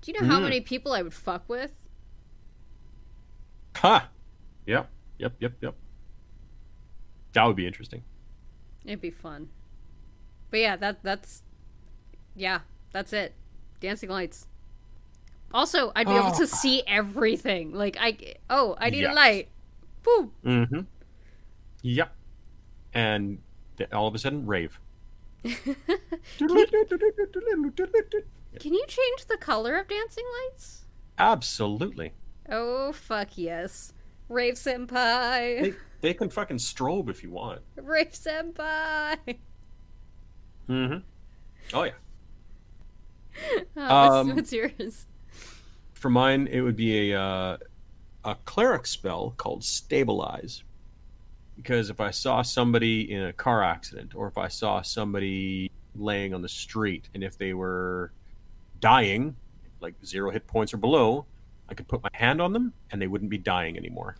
[0.00, 0.44] Do you know how Mm.
[0.44, 1.72] many people I would fuck with?
[3.76, 4.08] Ha!
[4.66, 5.74] Yep, yep, yep, yep.
[7.32, 8.02] That would be interesting.
[8.84, 9.48] It'd be fun.
[10.50, 11.42] But yeah, that that's
[12.34, 12.60] yeah,
[12.92, 13.34] that's it.
[13.80, 14.46] Dancing lights.
[15.52, 16.46] Also, I'd be able to Oh.
[16.46, 17.72] see everything.
[17.72, 18.16] Like I
[18.48, 19.12] oh, I need Yes.
[19.12, 19.48] a light.
[20.02, 20.32] Boom.
[20.44, 20.80] Mm-hmm.
[21.82, 22.14] Yep.
[22.94, 23.38] And
[23.76, 24.78] th- all of a sudden, rave.
[25.44, 25.76] Can
[28.74, 30.84] you change the color of dancing lights?
[31.18, 32.12] Absolutely.
[32.50, 33.92] Oh fuck yes.
[34.28, 35.62] Rave senpai.
[35.62, 37.60] They, they can fucking strobe if you want.
[37.76, 39.16] Rave senpai.
[40.68, 40.98] Mm-hmm.
[41.74, 41.92] Oh yeah.
[43.76, 45.06] Oh, what's, Um, what's yours?
[45.94, 47.56] For mine, it would be a uh,
[48.24, 50.62] a cleric spell called Stabilize.
[51.56, 56.32] Because if I saw somebody in a car accident, or if I saw somebody laying
[56.32, 58.12] on the street, and if they were
[58.80, 59.36] dying,
[59.80, 61.26] like zero hit points or below,
[61.68, 64.16] I could put my hand on them, and they wouldn't be dying anymore.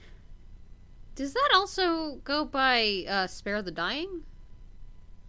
[1.15, 4.23] Does that also go by uh, spare the dying?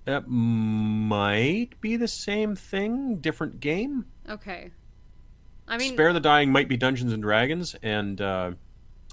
[0.05, 4.05] That might be the same thing, different game.
[4.29, 4.71] Okay.
[5.71, 8.51] I mean, Spare the Dying might be Dungeons and Dragons, and uh,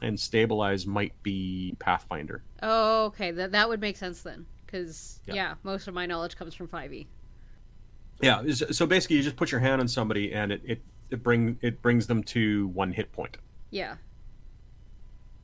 [0.02, 2.42] and Stabilize might be Pathfinder.
[2.62, 3.30] Oh, okay.
[3.30, 5.34] That that would make sense then, because Yeah.
[5.34, 5.54] yeah.
[5.62, 7.06] most of my knowledge comes from Five E.
[8.20, 8.42] Yeah.
[8.52, 11.80] So basically, you just put your hand on somebody, and it it, it bring it
[11.80, 13.36] brings them to one hit point.
[13.70, 13.94] Yeah.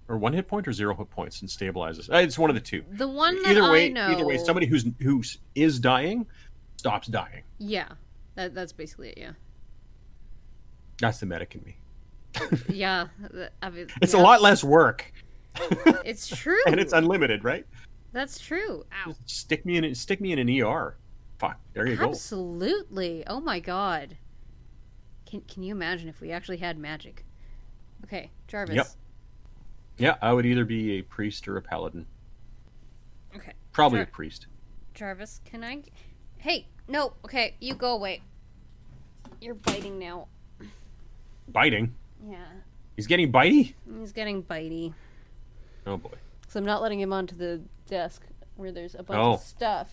[0.09, 2.13] or one hit point or zero hit points and stabilizes.
[2.13, 2.85] Uh, It's one of the two.
[2.91, 4.11] The one that Either way, I know.
[4.11, 6.27] either way, somebody who's who is is dying
[6.77, 7.45] stops dying.
[7.59, 7.89] Yeah,
[8.35, 9.19] that, that's basically it.
[9.19, 9.33] Yeah.
[11.01, 11.79] That's the medic in me.
[12.69, 13.07] Yeah.
[13.63, 14.21] I mean, It's yeah.
[14.21, 15.13] a lot less work,
[16.05, 16.61] It's true.
[16.67, 17.67] and it's unlimited, right?
[18.13, 18.85] That's true.
[19.07, 19.15] Ow.
[19.27, 20.97] Stick me in, stick me in an ER.
[21.39, 22.09] Fuck, there you go.
[22.09, 23.25] Absolutely.
[23.27, 24.17] Oh my god.
[25.27, 27.25] Can can you imagine if we actually had magic?
[28.05, 28.77] Okay, Jarvis.
[28.77, 28.87] Yep.
[29.97, 32.07] Yeah, I would either be a priest or a paladin.
[33.37, 33.53] Okay.
[33.73, 34.47] Probably Jar- a priest.
[34.95, 35.83] Jarvis, can I?
[36.39, 37.15] Hey, no.
[37.25, 38.23] Okay, you go away.
[39.41, 40.29] You're biting now.
[41.49, 41.95] Biting.
[42.29, 42.45] Yeah,
[42.97, 43.75] He's getting bitey.
[44.01, 44.95] he's getting bitey.
[45.87, 46.11] Oh boy.
[46.49, 48.23] So I'm not letting him onto the desk
[48.57, 49.33] where there's a bunch Oh.
[49.35, 49.93] of stuff.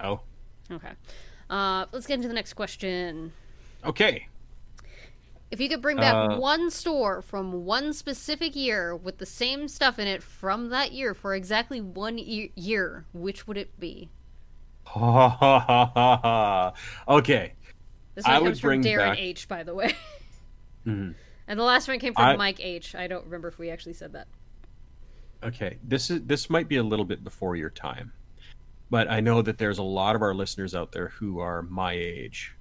[0.00, 0.20] Oh.
[0.70, 0.92] Okay.
[1.50, 3.32] Uh, let's get into the next question.
[3.84, 4.28] Okay.
[5.50, 9.68] If you could bring back Uh, one store from one specific year with the same
[9.68, 14.08] stuff in it from that year for exactly one e- year, which would it be?
[14.84, 16.72] Ha ha ha ha ha.
[17.06, 17.52] Okay.
[18.14, 19.94] This one I comes from Darren back- H, by the way.
[20.86, 21.14] Mhm.
[21.46, 22.94] And the last one came from I- Mike H.
[22.96, 24.26] I don't remember if we actually said that.
[25.44, 25.78] Okay.
[25.84, 28.12] This is this might be a little bit before your time,
[28.90, 31.92] but I know that there's a lot of our listeners out there who are my
[31.92, 32.56] age.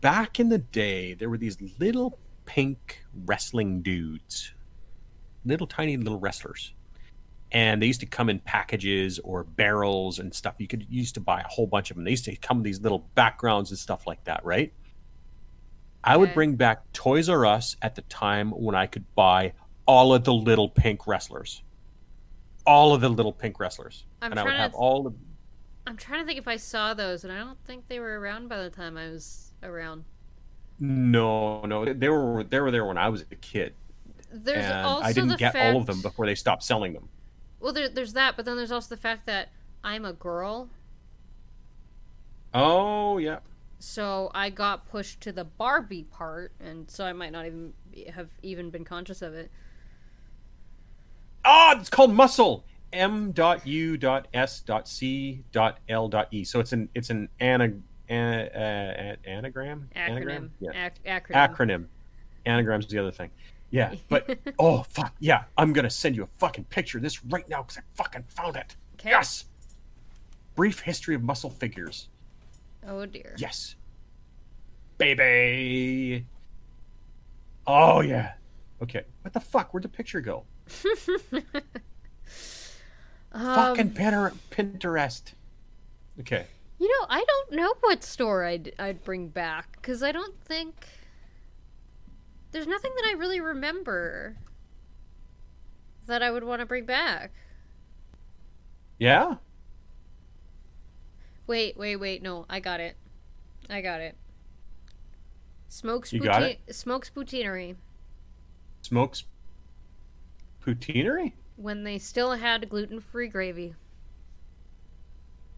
[0.00, 4.54] Back in the day, there were these little pink wrestling dudes,
[5.44, 6.72] little tiny little wrestlers,
[7.52, 10.56] and they used to come in packages or barrels and stuff.
[10.58, 12.04] You could you used to buy a whole bunch of them.
[12.04, 14.72] They used to come these little backgrounds and stuff like that, right?
[16.02, 19.52] I would bring back Toys R Us at the time when I could buy
[19.86, 21.62] all of the little pink wrestlers,
[22.66, 25.02] all of the little pink wrestlers, I'm and I would trying to have th- all
[25.02, 25.12] the.
[25.86, 28.48] I'm trying to think if I saw those, and I don't think they were around
[28.48, 30.04] by the time I was around.
[30.78, 33.74] No, no, they were they were there when I was a kid,
[34.32, 35.74] There's and also I didn't get fact...
[35.74, 37.08] all of them before they stopped selling them.
[37.60, 39.50] Well, there, there's that, but then there's also the fact that
[39.84, 40.68] I'm a girl,
[42.52, 43.38] Oh yeah,
[43.78, 48.04] so I got pushed to the Barbie part, and so I might not even be-
[48.14, 49.50] have even been conscious of it.
[51.44, 52.64] oh, it's called muscle.
[52.92, 56.42] M dot U dot S dot C dot L dot E.
[56.42, 57.72] So it's an it's an ana,
[58.08, 60.08] an, uh, anagram Acronym.
[60.10, 61.54] anagram yeah Ac- acronym.
[61.54, 61.84] acronym.
[62.46, 63.30] Anagram's the other thing.
[63.70, 67.48] Yeah, but oh fuck yeah, I'm gonna send you a fucking picture of this right
[67.48, 68.76] now because I fucking found it.
[68.94, 69.10] Okay.
[69.10, 69.44] Yes.
[70.56, 72.08] Brief history of muscle figures.
[72.86, 73.34] Oh dear.
[73.38, 73.76] Yes.
[74.98, 76.26] Baby.
[77.66, 78.32] Oh yeah.
[78.82, 79.04] Okay.
[79.22, 79.72] What the fuck?
[79.72, 80.44] Where'd the picture go?
[83.32, 85.34] Um, Fucking Pinter- Pinterest.
[86.18, 86.46] Okay.
[86.78, 90.88] You know, I don't know what store I'd I'd bring back because I don't think
[92.52, 94.36] there's nothing that I really remember
[96.06, 97.32] that I would want to bring back.
[98.98, 99.36] Yeah.
[101.46, 102.22] Wait, wait, wait.
[102.22, 102.96] No, I got it.
[103.68, 104.16] I got it.
[105.68, 107.76] Smokes You got Poutine- Smokes Poutinerie
[108.82, 109.24] Smokes.
[110.64, 111.32] Poutinerie.
[111.56, 113.74] when they still had gluten-free gravy.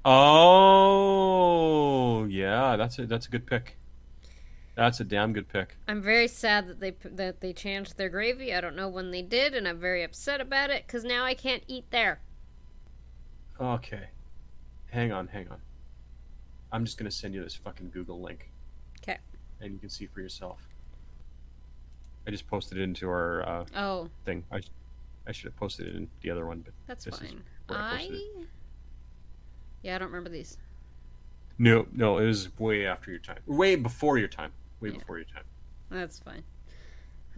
[0.04, 3.76] Oh yeah, that's a that's a good pick.
[4.74, 5.76] That's a damn good pick.
[5.86, 8.54] I'm very sad that they that they changed their gravy.
[8.54, 11.34] I don't know when they did, and I'm very upset about it because now I
[11.34, 12.20] can't eat there.
[13.60, 14.08] Okay.
[14.90, 15.58] Hang on, hang on.
[16.72, 18.50] I'm just gonna send you this fucking Google link.
[19.02, 19.18] Okay.
[19.60, 20.66] And you can see for yourself.
[22.26, 24.44] I just posted it into our uh, Oh, thing.
[24.50, 24.70] I, sh-
[25.26, 27.42] I should have posted it in the other one, but that's fine.
[27.68, 28.20] I I
[29.82, 30.56] yeah, I don't remember these.
[31.58, 34.52] no, no, it was way after your time, way before your time,
[34.82, 34.98] way Yeah.
[34.98, 35.44] before your time.
[35.90, 36.42] That's fine.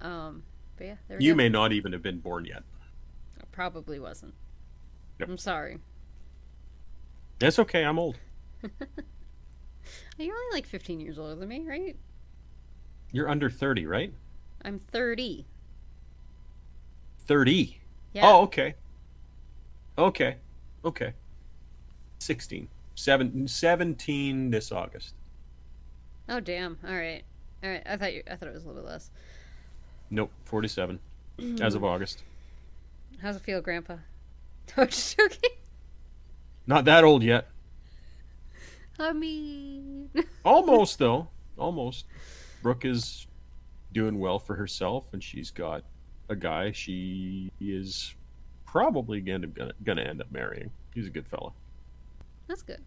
[0.00, 0.42] Um,
[0.76, 1.36] but yeah, You go.
[1.36, 2.62] may not even have been born yet.
[3.40, 4.34] I probably wasn't.
[5.20, 5.28] Yep.
[5.28, 5.78] I'm sorry.
[7.38, 7.84] That's okay.
[7.84, 8.18] I'm old.
[10.18, 11.96] You're only like 15 years older than me, right?
[13.12, 14.12] You're under thirty, right?
[14.64, 15.46] I'm 30.
[17.26, 17.80] Thirty.
[18.12, 18.22] Yeah.
[18.26, 18.74] Oh, okay.
[19.98, 20.36] Okay.
[20.84, 21.12] Okay.
[22.18, 22.68] 16.
[22.94, 25.14] Seven, 17 this August.
[26.28, 26.78] Oh, damn.
[26.86, 27.22] All right.
[27.64, 27.82] All right.
[27.86, 28.22] I thought you.
[28.30, 29.10] I thought it was a little bit less.
[30.10, 31.00] Nope, 47
[31.60, 31.86] as of hmm.
[31.86, 32.22] August.
[33.22, 33.96] How's it feel, Grandpa?
[34.78, 35.50] Oh, just joking.
[36.66, 37.48] Not that old yet.
[38.98, 40.08] I mean,
[40.44, 41.28] Almost, though.
[41.58, 42.06] Almost.
[42.62, 43.26] Brooke is
[43.92, 45.84] doing well for herself, and she's got
[46.30, 48.14] a guy she is
[48.66, 49.48] probably gonna,
[49.84, 50.70] gonna end up marrying.
[50.94, 51.52] He's a good fella.
[52.46, 52.80] that's good.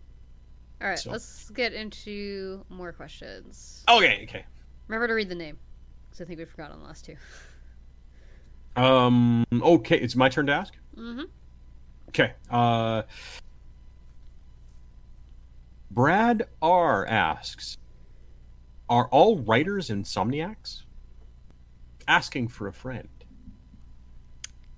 [0.81, 3.83] All right, So- let's get into more questions.
[3.87, 4.45] Okay, okay.
[4.87, 5.57] Remember to read the name,
[6.09, 7.15] because I think we forgot on the last two.
[8.75, 9.45] Um.
[9.51, 10.73] Okay, it's my turn to ask.
[10.95, 11.23] Mm-hmm.
[12.09, 12.33] Okay.
[12.49, 13.03] Uh.
[15.89, 17.77] Brad R asks,
[18.87, 20.83] "Are all writers insomniacs?"
[22.07, 23.09] Asking for a friend.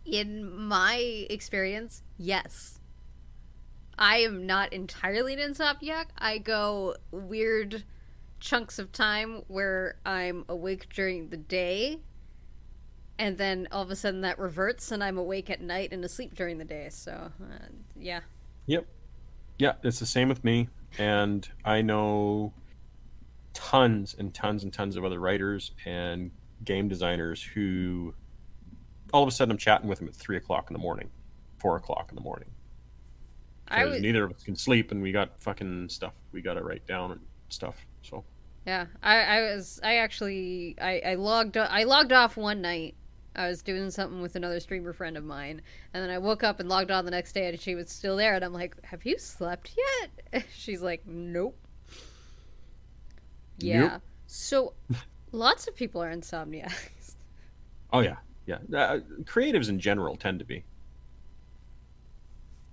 [0.05, 2.79] In my experience, yes.
[3.97, 6.05] I am not entirely an insomniac.
[6.17, 7.83] I go weird
[8.39, 11.99] chunks of time where I'm awake during the day,
[13.17, 16.35] and then all of a sudden that reverts, and I'm awake at night and asleep
[16.35, 16.89] during the day.
[16.89, 17.65] So, uh,
[17.95, 18.21] yeah.
[18.67, 18.85] Yep.
[19.57, 20.69] Yeah, it's the same with me.
[20.97, 22.53] And I know
[23.53, 26.31] tons and tons and tons of other writers and
[26.63, 28.13] game designers who
[29.13, 31.09] all of a sudden I'm chatting with them at three o'clock in the morning,
[31.57, 32.49] four o'clock in the morning.
[33.67, 36.55] I Because would, neither of us can sleep and we got fucking stuff we got
[36.55, 37.85] to write down and stuff.
[38.01, 38.23] So,
[38.65, 42.95] Yeah, I, I was I actually I, I logged I logged off one night.
[43.35, 45.61] I was doing something with another streamer friend of mine,
[45.93, 48.17] and then I woke up and logged on the next day, and she was still
[48.17, 48.33] there.
[48.35, 49.75] And I'm like, "Have you slept
[50.33, 51.57] yet?" She's like, "Nope."
[53.59, 53.79] Yeah.
[53.79, 54.01] Nope.
[54.27, 54.73] So,
[55.31, 57.15] lots of people are insomniacs.
[57.93, 58.57] oh yeah, yeah.
[58.73, 60.63] Uh, creatives in general tend to be.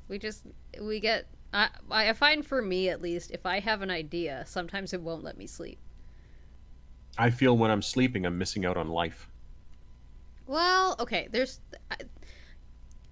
[0.08, 0.44] We just
[0.80, 1.26] we get.
[1.56, 5.24] I I find for me at least, if I have an idea, sometimes it won't
[5.24, 5.78] let me sleep.
[7.18, 9.28] I feel when I'm sleeping, I'm missing out on life.
[10.46, 11.96] Well, okay, there's I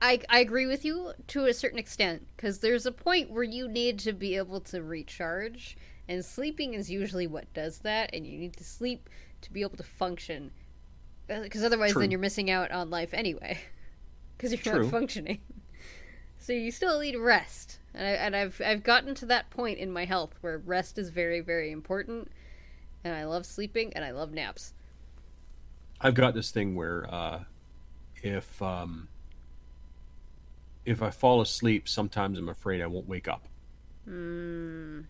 [0.04, 3.66] I, I agree with you to a certain extent because there's a point where you
[3.66, 5.78] need to be able to recharge
[6.08, 9.08] and sleeping is usually what does that and you need to sleep
[9.40, 10.50] to be able to function
[11.30, 12.02] uh, because otherwise True.
[12.02, 13.58] then you're missing out on life anyway
[14.36, 14.82] because you're True.
[14.82, 15.40] not functioning
[16.44, 19.90] so you still need rest and, I, and I've, I've gotten to that point in
[19.90, 22.30] my health where rest is very very important
[23.02, 24.74] and I love sleeping and I love naps
[26.00, 27.44] I've got this thing where uh,
[28.22, 29.08] if um,
[30.84, 33.48] if I fall asleep, sometimes I'm afraid I won't wake up.
[34.04, 35.00] Hmm.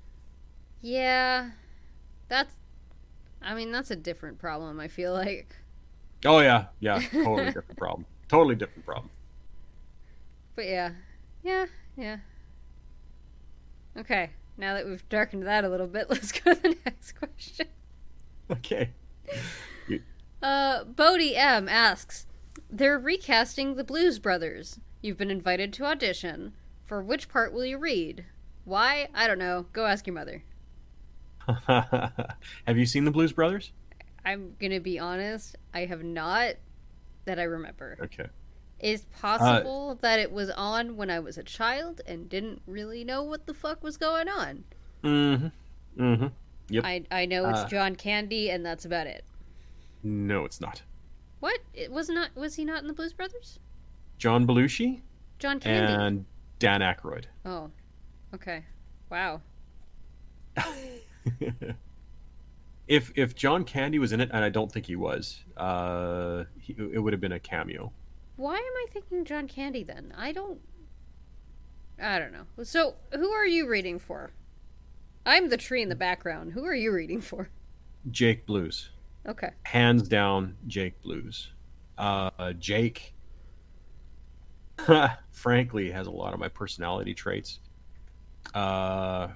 [0.82, 1.50] Yeah,
[2.28, 2.54] that's.
[3.42, 4.78] I mean, that's a different problem.
[4.80, 5.56] I feel like,
[6.24, 8.06] Oh yeah, yeah, totally different problem.
[8.28, 9.10] Totally different problem.
[10.54, 10.92] but yeah,
[11.44, 11.66] yeah,
[11.96, 12.16] yeah.
[13.96, 17.66] Okay, now that we've darkened that a little bit, let's go to the next question.
[18.50, 18.90] Okay.
[20.42, 22.26] Uh, Bodie M asks,
[22.68, 24.78] "They're recasting the Blues Brothers.
[25.00, 26.52] You've been invited to audition.
[26.84, 28.26] For which part will you read?
[28.66, 29.08] Why?
[29.14, 29.64] I don't know.
[29.72, 30.44] Go ask your mother."
[31.66, 33.72] Have you seen the Blues Brothers?
[34.22, 35.56] I'm gonna be honest.
[35.72, 36.56] I have not.
[37.24, 37.96] That I remember.
[38.02, 38.26] Okay.
[38.80, 43.22] It's possible that it was on when I was a child and didn't really know
[43.22, 44.64] what the fuck was going on.
[45.02, 46.02] Mm-hmm.
[46.02, 46.26] Mm-hmm.
[46.70, 46.84] Yep.
[46.84, 47.68] I I know it's Uh.
[47.68, 49.24] John Candy and that's about it.
[50.02, 50.82] No, it's not.
[51.40, 51.60] What?
[51.72, 53.58] It was not was he not in the Blues Brothers?
[54.18, 55.00] John Belushi
[55.38, 55.92] John Candy.
[55.92, 56.24] and
[56.58, 57.24] Dan Aykroyd.
[57.44, 57.70] Oh.
[58.34, 58.64] Okay.
[59.10, 59.40] Wow.
[62.88, 66.74] if if John Candy was in it, and I don't think he was, uh, he,
[66.78, 67.92] it would have been a cameo.
[68.36, 70.12] Why am I thinking John Candy then?
[70.16, 70.60] I don't
[72.00, 72.64] I don't know.
[72.64, 74.32] So, who are you reading for?
[75.24, 76.52] I'm the tree in the background.
[76.52, 77.48] Who are you reading for?
[78.10, 78.90] Jake Blues.
[79.26, 79.50] Okay.
[79.62, 81.50] hands down Jake Blues.
[81.96, 83.14] Uh, Jake,
[85.32, 87.60] frankly, has a lot of my personality traits.
[88.52, 89.28] Uh,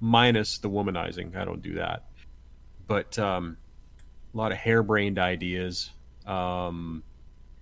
[0.00, 2.06] minus the womanizing, I don't do that.
[2.88, 3.56] But um,
[4.34, 5.90] a lot of harebrained ideas.
[6.26, 7.02] Um,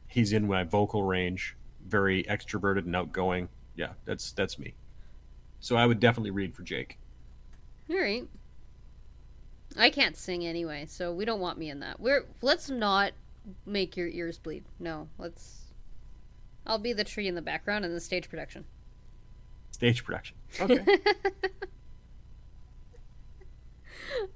[0.07, 1.57] he's in my vocal range,
[1.87, 3.49] very extroverted and outgoing.
[3.75, 4.75] Yeah, that's that's me.
[5.61, 6.99] So I would definitely read for Jake.
[7.91, 8.27] All right.
[9.77, 11.99] I can't sing anyway, so we don't want me in that.
[11.99, 13.13] We're let's not
[13.67, 14.65] make your ears bleed.
[14.79, 15.61] No, let's.
[16.67, 18.65] I'll be the tree in the background in the stage production.
[19.73, 20.37] Stage production.
[20.61, 20.85] Okay.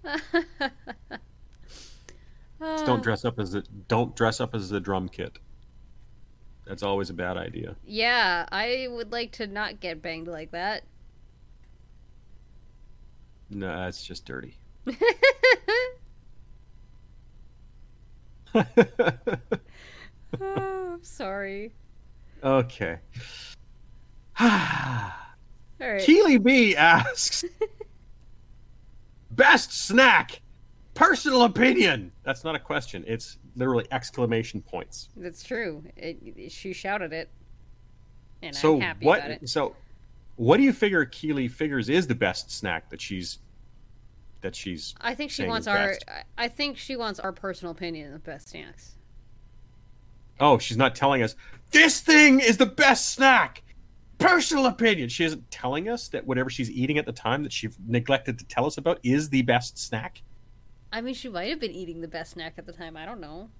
[2.61, 3.03] Just don't uh.
[3.03, 5.39] dress up as the don't dress up as the drum kit.
[6.67, 7.77] That's always a bad idea.
[7.85, 10.83] Yeah, I would like to not get banged like that.
[13.51, 14.59] No, that's just dirty.
[18.55, 18.65] oh,
[20.41, 21.73] I'm sorry.
[22.43, 22.99] okay.
[24.41, 25.13] All
[25.79, 26.03] right.
[26.03, 27.45] Keely B asks
[29.31, 30.41] Best snack.
[30.97, 32.11] Personal opinion.
[32.25, 33.05] That's not a question.
[33.07, 35.11] It's literally exclamation points.
[35.17, 35.85] That's true.
[35.97, 37.29] It, she shouted it,
[38.43, 39.49] and so I'm happy what about it.
[39.49, 39.77] so
[40.37, 43.39] what do you figure Keely figures is the best snack that she's
[44.41, 45.89] that she's I think she wants our.
[45.89, 46.05] best.
[46.39, 48.95] I think she wants our personal opinion of best snacks.
[50.41, 51.37] oh, she's not telling us
[51.73, 53.63] this thing is the best snack.
[54.19, 55.11] Personal opinion.
[55.11, 58.47] She isn't telling us that whatever she's eating at the time that she neglected to
[58.47, 60.23] tell us about is the best snack.
[60.97, 62.97] I mean, she might have been eating the best snack at the time.
[62.97, 63.51] I don't know.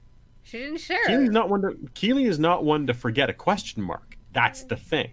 [0.43, 1.05] She didn't share.
[1.05, 4.17] Keely's not one to Keely is not one to forget a question mark.
[4.33, 5.11] That's the thing.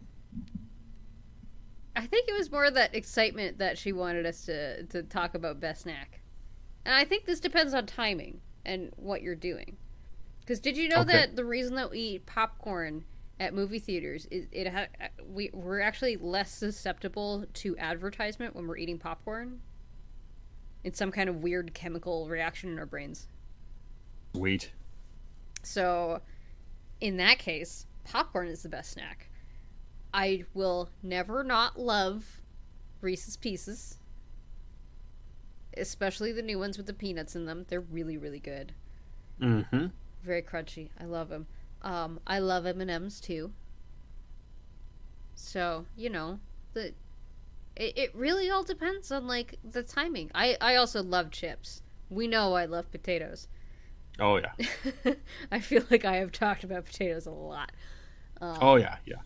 [1.97, 5.59] I think it was more that excitement that she wanted us to to talk about
[5.59, 6.21] best snack,
[6.85, 9.75] and I think this depends on timing and what you're doing.
[10.39, 11.11] Because did you know Okay.
[11.11, 13.03] that the reason that we eat popcorn
[13.41, 14.87] at movie theaters is it ha-
[15.27, 19.59] we we're actually less susceptible to advertisement when we're eating popcorn.
[20.83, 23.27] It's some kind of weird chemical reaction in our brains.
[24.35, 24.71] Sweet.
[25.63, 26.21] So,
[26.99, 29.29] in that case, popcorn is the best snack.
[30.13, 32.41] I will never not love
[33.01, 33.97] Reese's Pieces,
[35.77, 37.65] especially the new ones with the peanuts in them.
[37.69, 38.73] They're really, really good.
[39.41, 39.87] Mm-hmm.
[40.23, 40.89] Very crunchy.
[40.99, 41.47] I love them.
[41.81, 43.51] Um, I love M and M's too.
[45.35, 46.39] So you know
[46.73, 46.93] the.
[47.75, 50.31] It, it really all depends on like the timing.
[50.35, 51.81] I I also love chips.
[52.09, 53.47] We know I love potatoes.
[54.19, 55.13] Oh yeah.
[55.51, 57.71] I feel like I have talked about potatoes a lot.
[58.41, 58.97] Um, Oh yeah.
[59.05, 59.17] Yeah.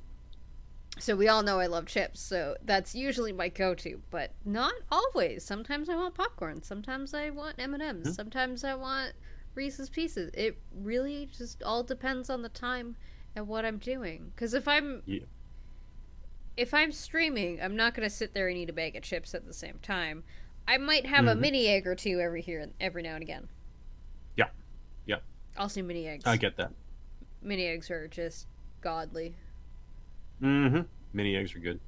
[0.99, 5.43] So we all know I love chips, so that's usually my go-to, but not always.
[5.43, 6.63] Sometimes I want popcorn.
[6.63, 8.15] Sometimes I want M and M's.
[8.15, 9.13] Sometimes I want
[9.53, 10.31] Reese's Pieces.
[10.33, 12.95] It really just all depends on the time
[13.35, 14.31] and what I'm doing.
[14.33, 15.19] Because if I'm Yeah.
[16.57, 19.45] If I'm streaming, I'm not gonna sit there and eat a bag of chips at
[19.45, 20.23] the same time.
[20.67, 21.39] I might have a Mhm.
[21.39, 23.47] mini egg or two every here every now and again.
[24.35, 24.49] Yeah.
[25.05, 25.19] Yeah.
[25.55, 26.25] Also mini eggs.
[26.25, 26.71] I get that.
[27.41, 28.47] mini eggs are just
[28.81, 29.35] godly.
[30.41, 30.81] Mm-hmm.
[31.13, 31.79] Mini eggs are good.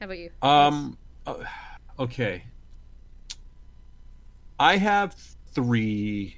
[0.00, 0.30] How about you?
[0.40, 0.96] Um.
[1.26, 1.44] uh,
[1.98, 2.44] okay.
[4.58, 5.14] I have
[5.48, 6.36] three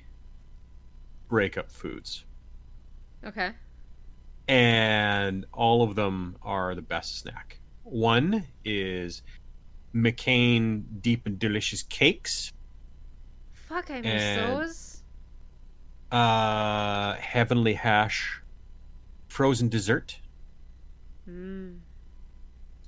[1.28, 2.24] breakup foods,
[3.24, 3.53] Okay.
[4.51, 7.61] And all of them are the best snack.
[7.84, 9.22] One is
[9.94, 12.53] McCain Deep and Delicious Cakes.
[13.53, 15.03] Fuck, I miss those.
[16.11, 18.42] Uh, Heavenly Hash
[19.28, 20.18] frozen dessert.
[21.28, 21.78] Mm.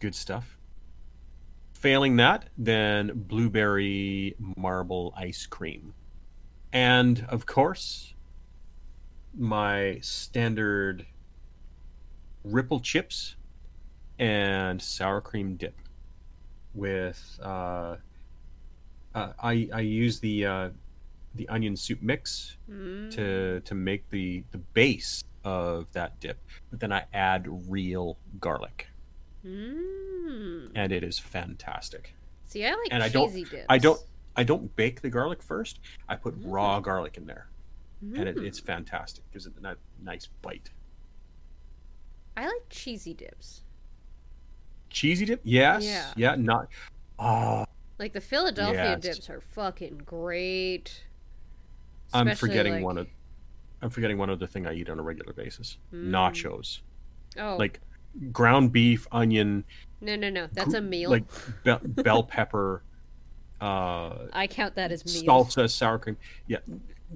[0.00, 0.58] Good stuff.
[1.74, 5.94] Failing that, then blueberry marble ice cream.
[6.72, 8.14] And of course,
[9.32, 11.06] my standard
[12.44, 13.36] ripple chips
[14.18, 15.74] and sour cream dip
[16.74, 17.96] with uh,
[19.14, 20.70] uh, I I use the uh,
[21.34, 23.10] the onion soup mix Mm.
[23.12, 26.38] to to make the the base of that dip,
[26.70, 28.86] but then I add real garlic,
[29.44, 30.70] Mm.
[30.74, 32.14] and it is fantastic.
[32.46, 33.54] See, I like And I don't- dips.
[33.68, 34.00] I don't
[34.34, 35.80] I don't bake the garlic first.
[36.08, 36.84] I put raw Mm.
[36.84, 37.48] garlic in there,
[38.00, 38.46] and it, Mm.
[38.46, 39.30] it's fantastic.
[39.32, 40.70] Gives it a nice bite.
[42.36, 43.62] I like cheesy dips.
[44.90, 46.12] Cheesy dip, yes, Yeah.
[46.16, 46.68] yeah, not.
[47.18, 47.66] Ah,
[47.98, 49.16] Like the Philadelphia Yes.
[49.16, 51.04] dips are fucking great.
[52.12, 53.08] I'm forgetting like- one of.
[53.80, 56.08] I'm forgetting one other thing I eat on a regular basis: Mm.
[56.10, 56.80] nachos,
[57.38, 57.80] Oh, like
[58.32, 59.64] ground beef, onion,
[60.00, 60.46] no, no, no.
[60.52, 61.10] That's a meal.
[61.10, 61.24] like
[61.64, 62.82] be- bell pepper,
[63.60, 65.44] uh, I count that as meal.
[65.44, 66.16] salsa, sour cream.
[66.46, 66.58] Yeah,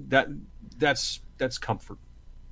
[0.07, 0.29] that
[0.77, 1.99] that's that's comfort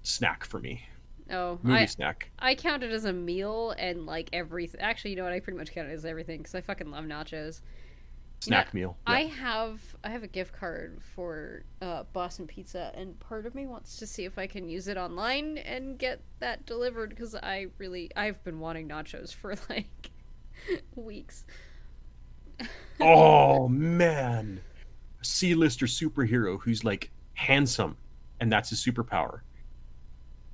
[0.03, 0.87] snack for me.
[1.31, 2.29] Oh, Movie I snack.
[2.37, 4.81] I count it as a meal and like everything.
[4.81, 5.33] Actually, you know what?
[5.33, 7.61] I pretty much count it as everything because I fucking love nachos.
[8.41, 8.95] Snack meal.
[9.07, 9.13] Yeah.
[9.13, 13.65] I have I have a gift card for uh, Boston Pizza, and part of me
[13.65, 17.67] wants to see if I can use it online and get that delivered because I
[17.79, 20.11] really I've been wanting nachos for like
[20.95, 21.45] weeks.
[23.01, 24.61] oh man,
[25.19, 27.97] a C-lister superhero who's like handsome,
[28.39, 29.39] and that's his superpower.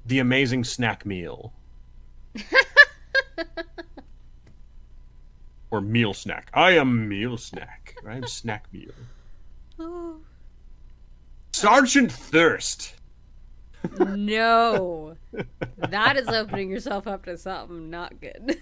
[0.06, 1.54] The amazing snack meal.
[5.72, 6.50] or meal snack.
[6.54, 7.96] I am meal snack.
[8.08, 8.92] I am snack meal.
[9.80, 10.18] Oh
[11.52, 12.96] Sergeant Thirst.
[14.00, 15.16] no,
[15.78, 18.60] that is opening yourself up to something not good.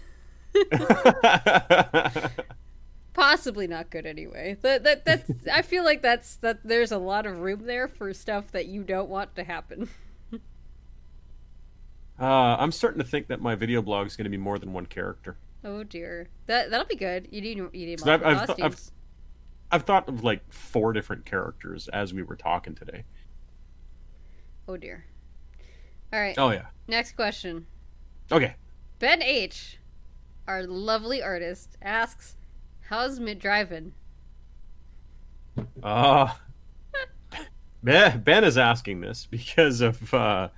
[3.13, 4.57] Possibly not good anyway.
[4.61, 8.13] That that that's I feel like that's that there's a lot of room there for
[8.13, 9.89] stuff that you don't want to happen.
[12.19, 14.73] Uh, I'm starting to think that my video blog is going to be more than
[14.73, 15.37] one character.
[15.63, 16.27] Oh dear.
[16.47, 17.27] That that'll be good.
[17.31, 18.77] You need you need 'Cause I've- I've th- I've-
[19.71, 23.03] I've thought of like four different characters as we were talking today.
[24.67, 25.05] Oh dear.
[26.11, 26.35] All right.
[26.37, 26.67] Oh yeah.
[26.87, 27.67] Next question.
[28.31, 28.55] Okay.
[28.99, 29.79] Ben H,
[30.47, 32.35] our lovely artist, asks,
[32.89, 33.93] "How's mid driving?"
[35.83, 36.33] Uh
[37.83, 40.49] Ben, ben is asking this because of uh,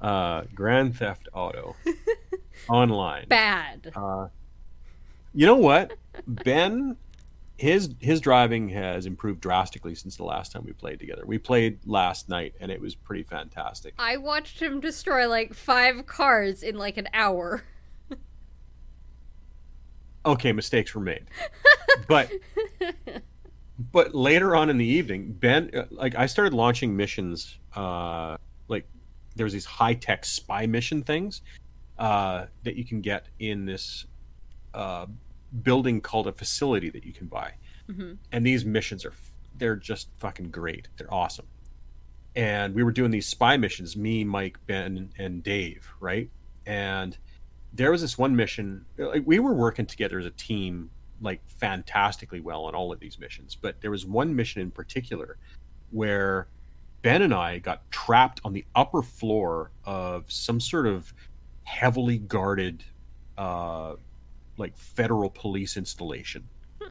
[0.00, 1.76] uh, Grand Theft Auto
[2.68, 3.26] online.
[3.28, 3.92] Bad.
[3.94, 4.28] Uh,
[5.34, 5.94] you know what,
[6.26, 6.96] Ben?
[7.56, 11.24] His his driving has improved drastically since the last time we played together.
[11.26, 13.94] We played last night, and it was pretty fantastic.
[13.98, 17.64] I watched him destroy like five cars in like an hour.
[20.26, 21.24] Okay, mistakes were made,
[22.06, 22.30] but
[23.92, 27.56] but later on in the evening, Ben, uh, like I started launching missions.
[27.74, 28.36] Uh,
[29.38, 31.42] there's these high tech spy mission things
[31.98, 34.06] uh, that you can get in this
[34.74, 35.06] uh,
[35.62, 37.52] building called a facility that you can buy,
[37.90, 39.14] hmm and these missions are
[39.56, 40.88] they're just fucking great.
[40.96, 41.46] They're awesome.
[42.36, 46.30] And we were doing these spy missions, me, Mike, Ben, and Dave, right?
[46.66, 47.16] And
[47.72, 48.84] there was this one mission.
[48.96, 53.18] Like we were working together as a team, like fantastically well on all of these
[53.18, 53.56] missions.
[53.60, 55.38] But there was one mission in particular
[55.90, 56.48] where
[57.02, 61.12] Ben and I got trapped on the upper floor of some sort of
[61.64, 62.84] heavily guarded,
[63.36, 63.94] uh,
[64.56, 66.48] like federal police installation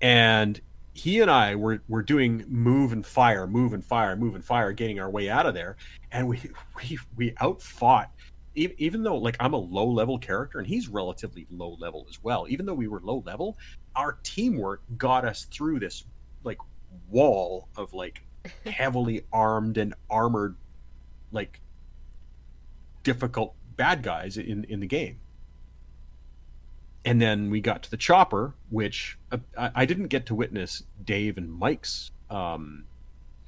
[0.00, 0.60] and
[0.94, 4.72] he and I were were doing move and fire, move and fire, move and fire,
[4.72, 5.76] getting our way out of there,
[6.12, 6.40] and we
[6.76, 8.10] we we outfought.
[8.56, 12.46] Even though, like, I'm a low level character and he's relatively low level as well.
[12.48, 13.58] Even though we were low level,
[13.96, 16.04] our teamwork got us through this
[16.44, 16.58] like
[17.10, 18.23] wall of like
[18.66, 20.56] heavily armed and armored,
[21.32, 21.60] like
[23.02, 25.18] difficult bad guys in in the game
[27.04, 30.84] and then we got to the chopper, which uh, I, I didn't get to witness
[31.02, 32.84] Dave and Mike's um,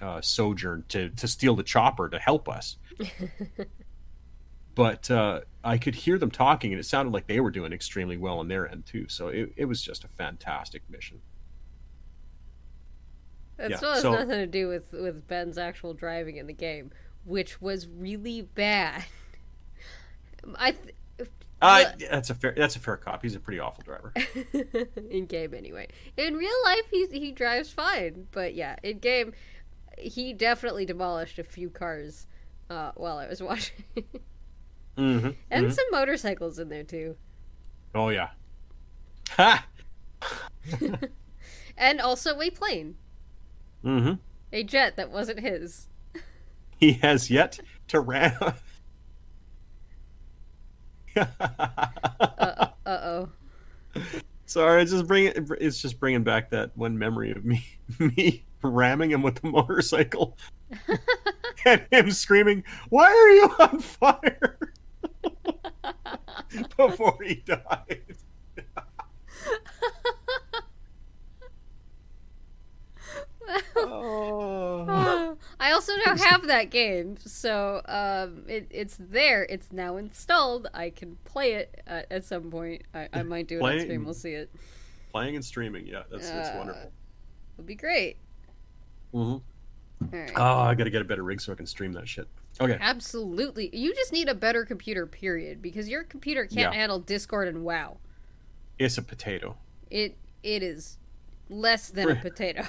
[0.01, 2.77] uh, sojourn to to steal the chopper to help us.
[4.75, 8.17] but uh, I could hear them talking, and it sounded like they were doing extremely
[8.17, 9.09] well on their end too.
[9.09, 11.23] So it, it was just a fantastic mission.
[13.57, 16.53] That Yeah, still has so- nothing to do with with Ben's actual driving in the
[16.53, 16.91] game,
[17.25, 19.05] which was really bad.
[20.57, 20.95] I th-
[21.63, 23.23] Uh, that's a fair that's a fair cop.
[23.23, 24.13] He's a pretty awful driver.
[25.11, 25.89] in game anyway.
[26.17, 29.33] In real life, he he drives fine, but yeah, in game,
[29.99, 32.27] he definitely demolished a few cars
[32.69, 33.85] uh, while I was watching,
[34.99, 37.17] hmm and some motorcycles in there too,
[37.95, 38.29] Oh yeah.
[39.31, 39.67] Ha.
[41.77, 42.97] and also a plane,
[43.87, 44.15] hmm
[44.53, 45.87] a jet that wasn't his.
[46.79, 48.55] He has yet to ram.
[51.17, 53.29] Uh oh.
[54.45, 57.65] Sorry, it's just bring it's just bringing back that one memory of me
[57.99, 60.37] me ramming him with the motorcycle
[61.65, 64.59] and him screaming, "Why are you on fire?"
[66.77, 68.17] before he died.
[76.21, 79.45] I also have that game, so um, it, it's there.
[79.45, 80.69] It's now installed.
[80.75, 82.83] I can play it uh, at some point.
[82.95, 84.05] I, I might do it on stream.
[84.05, 84.51] We'll see it.
[85.13, 86.93] Playing and streaming, yeah, that's that's Uh, wonderful.
[87.57, 88.17] It'll be great.
[89.15, 90.15] Mm-hmm.
[90.15, 90.33] All right.
[90.37, 92.29] Oh, I gotta get a better rig so I can stream that shit.
[92.61, 92.77] Okay.
[92.81, 93.75] Absolutely.
[93.77, 96.73] You just need a better computer, period, because your computer can't Yeah.
[96.73, 97.99] handle Discord and WoW.
[98.79, 99.57] It's a potato.
[99.91, 100.99] It it is
[101.49, 102.65] less than a potato.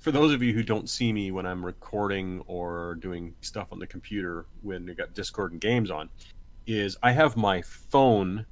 [0.00, 3.78] For those of you who don't see me when I'm recording or doing stuff on
[3.78, 6.08] the computer when I got Discord and games on,
[6.66, 8.46] is I have my phone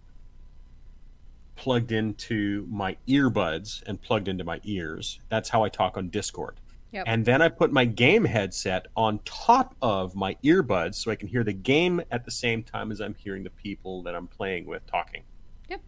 [1.56, 5.20] plugged into my earbuds and plugged into my ears.
[5.30, 6.60] That's how I talk on Discord.
[6.92, 7.04] Yep.
[7.06, 11.28] And then I put my game headset on top of my earbuds so I can
[11.28, 14.66] hear the game at the same time as I'm hearing the people that I'm playing
[14.66, 15.22] with talking.
[15.70, 15.80] Yep.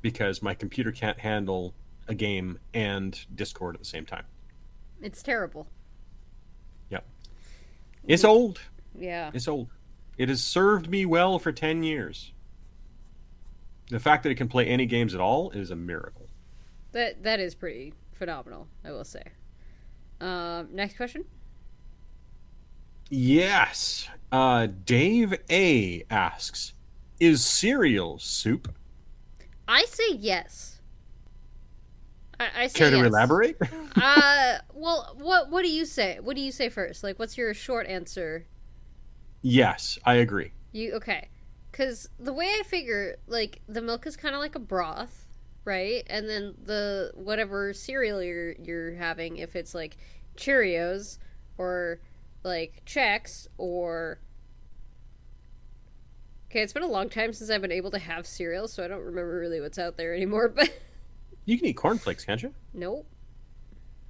[0.00, 1.74] Because my computer can't handle
[2.08, 4.24] a game and Discord at the same time.
[5.02, 5.66] It's terrible.
[6.90, 7.00] Yeah.
[8.06, 8.60] It's old.
[8.98, 9.30] Yeah.
[9.34, 9.68] It's old.
[10.16, 12.32] It has served me well for 10 years.
[13.90, 16.26] The fact that it can play any games at all is a miracle.
[16.92, 19.24] That that is pretty phenomenal, I will say.
[20.20, 21.24] Um, next question.
[23.10, 24.08] Yes.
[24.32, 26.72] Uh, Dave A asks
[27.20, 28.74] Is cereal soup?
[29.68, 30.73] I say yes.
[32.40, 33.06] I, I Care to yes.
[33.06, 33.56] elaborate?
[33.96, 36.18] uh, well, what what do you say?
[36.20, 37.02] What do you say first?
[37.02, 38.46] Like, what's your short answer?
[39.42, 40.52] yes, I agree.
[40.72, 41.28] You okay?
[41.70, 45.26] Because the way I figure, like, the milk is kind of like a broth,
[45.64, 46.02] right?
[46.08, 49.96] And then the whatever cereal you're you're having, if it's like
[50.36, 51.18] Cheerios
[51.58, 52.00] or
[52.42, 54.18] like Chex or
[56.50, 58.88] okay, it's been a long time since I've been able to have cereal, so I
[58.88, 60.48] don't remember really what's out there anymore.
[60.56, 60.70] But
[61.44, 62.54] You can eat cornflakes, can't you?
[62.72, 63.06] nope.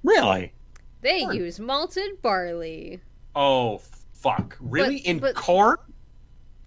[0.03, 0.53] Really?
[1.01, 1.35] They Corn.
[1.35, 3.01] use malted barley.
[3.35, 3.79] Oh
[4.13, 4.55] fuck!
[4.59, 5.77] Really in but- corn?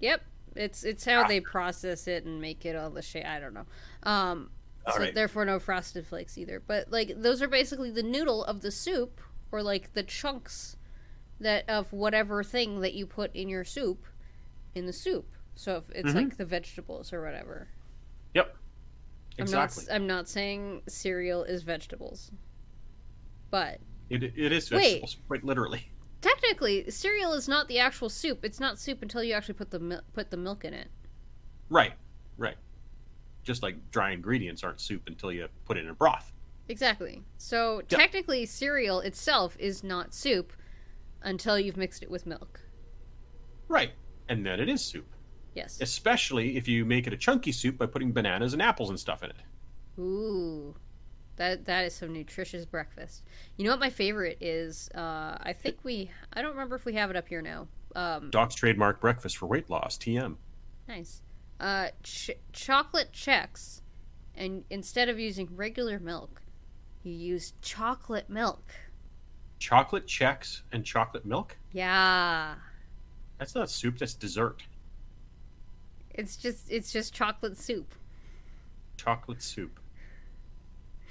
[0.00, 0.22] Yep,
[0.56, 3.24] it's it's how they process it and make it all the shit.
[3.24, 3.66] I don't know.
[4.02, 4.50] Um,
[4.86, 5.14] All so right.
[5.14, 6.60] therefore no frosted flakes either.
[6.64, 9.20] But like those are basically the noodle of the soup,
[9.52, 10.76] or like the chunks
[11.40, 14.04] that of whatever thing that you put in your soup,
[14.74, 15.32] in the soup.
[15.54, 16.14] So if it's Mhm.
[16.14, 17.68] like the vegetables or whatever.
[18.34, 18.56] Yep.
[19.38, 19.84] Exactly.
[19.84, 19.94] I'm not.
[19.94, 22.30] I'm not saying cereal is vegetables,
[23.50, 23.78] but
[24.10, 24.80] It, it is Wait.
[24.80, 25.90] vegetables, quite literally.
[26.20, 28.44] technically, cereal is not the actual soup.
[28.44, 30.88] It's not soup until you actually put the mil- put the milk in it.
[31.70, 31.92] Right,
[32.36, 32.56] right.
[33.44, 36.32] Just like dry ingredients aren't soup until you put it in a broth.
[36.68, 37.22] Exactly.
[37.38, 37.88] So Yep.
[37.88, 40.52] technically, cereal itself is not soup
[41.22, 42.60] until you've mixed it with milk.
[43.68, 43.92] Right,
[44.28, 45.06] and then it is soup.
[45.58, 45.80] Yes.
[45.80, 49.22] Especially if you make it a chunky soup by putting bananas and apples and stuff
[49.22, 49.36] in it.
[50.00, 50.74] Ooh,
[51.36, 53.24] that that is some nutritious breakfast.
[53.56, 54.88] You know what my favorite is?
[54.94, 56.10] Uh, I think we.
[56.32, 57.66] I don't remember if we have it up here now.
[57.96, 60.36] Um, Doc's trademark breakfast for weight loss, TM.
[60.86, 61.22] nice.
[61.58, 63.80] Uh, ch- chocolate Chex,
[64.36, 66.40] and instead of using regular milk,
[67.02, 68.72] you use chocolate milk.
[69.58, 71.56] Chocolate Chex and chocolate milk?
[71.72, 72.54] Yeah.
[73.38, 74.62] That's not soup, that's dessert.
[76.18, 77.94] It's just it's just chocolate soup.
[78.96, 79.78] Chocolate soup.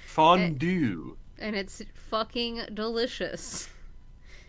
[0.06, 1.16] Fondue.
[1.38, 3.70] and it's fucking delicious.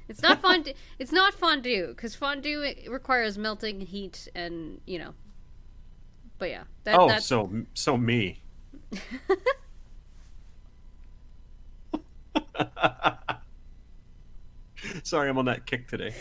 [0.10, 0.74] It's not fondue.
[0.99, 5.14] it's not fondue because fondue requires melting heat and you know.
[6.39, 8.41] But yeah, that, oh, that's so so me.
[15.03, 16.14] Sorry, I'm on that kick today.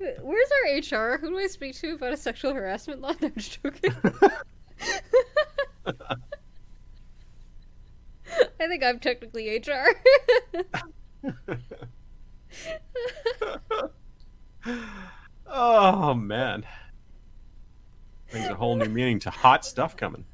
[0.00, 1.18] Where's our HR?
[1.18, 3.12] Who do I speak to about a sexual harassment law?
[3.20, 3.94] No, I'm just joking.
[8.58, 9.94] I think I'm technically HR.
[15.46, 16.64] oh man,
[18.30, 20.24] brings a whole new meaning to hot stuff coming.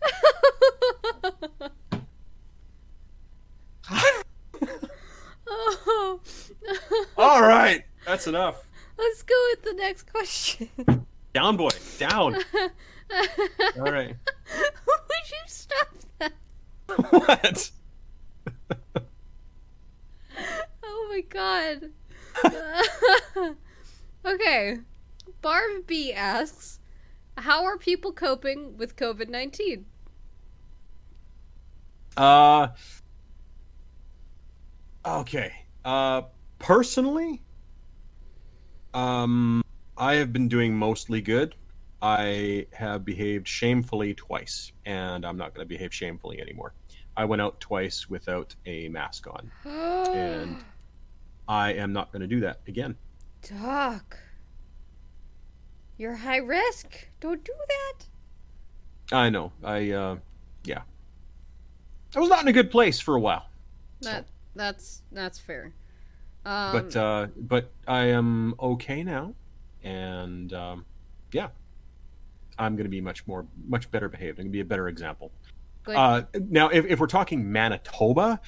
[5.48, 6.20] oh.
[7.16, 8.65] All right, that's enough.
[8.98, 10.68] Let's go with the next question.
[11.34, 11.68] Down, boy,
[11.98, 12.34] down.
[13.76, 14.16] All right.
[14.56, 15.88] Would you stop
[16.18, 16.32] that?
[17.10, 17.70] what?
[20.82, 21.90] Oh my god.
[24.24, 24.78] okay.
[25.40, 26.78] Barb B asks,
[27.38, 29.86] "How are people coping with COVID nineteen?"
[32.16, 32.68] Uh.
[35.04, 35.52] Okay.
[35.84, 36.22] Uh,
[36.58, 37.42] personally,
[38.96, 39.62] um,
[39.96, 41.54] I have been doing mostly good.
[42.02, 46.72] I have behaved shamefully twice, and I'm not going to behave shamefully anymore.
[47.16, 49.50] I went out twice without a mask on.
[49.64, 50.64] And-
[51.48, 52.96] I am not going to do that again.
[53.48, 54.18] Doc,
[55.96, 57.08] you're high risk.
[57.20, 59.16] Don't do that.
[59.16, 59.52] I know.
[59.62, 60.16] I, uh,
[60.64, 60.82] yeah.
[62.16, 63.46] I was not in a good place for a while.
[64.00, 64.26] That
[64.56, 65.72] that's that's fair.
[66.46, 69.34] Um, but uh, but I am okay now,
[69.82, 70.84] and um,
[71.32, 71.48] yeah,
[72.56, 74.38] I'm going to be much more much better behaved.
[74.38, 75.32] I'm going to be a better example.
[75.88, 78.40] Uh, now, if, if we're talking Manitoba,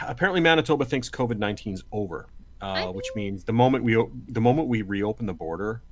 [0.00, 2.28] apparently Manitoba thinks COVID 19 is over,
[2.62, 5.82] uh, I which means the moment we the moment we reopen the border,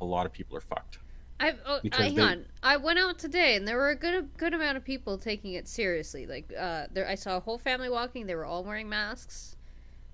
[0.00, 0.98] a lot of people are fucked.
[1.40, 2.44] I oh, hang they- on.
[2.62, 5.66] I went out today, and there were a good good amount of people taking it
[5.66, 6.26] seriously.
[6.26, 8.26] Like, uh, there I saw a whole family walking.
[8.26, 9.56] They were all wearing masks,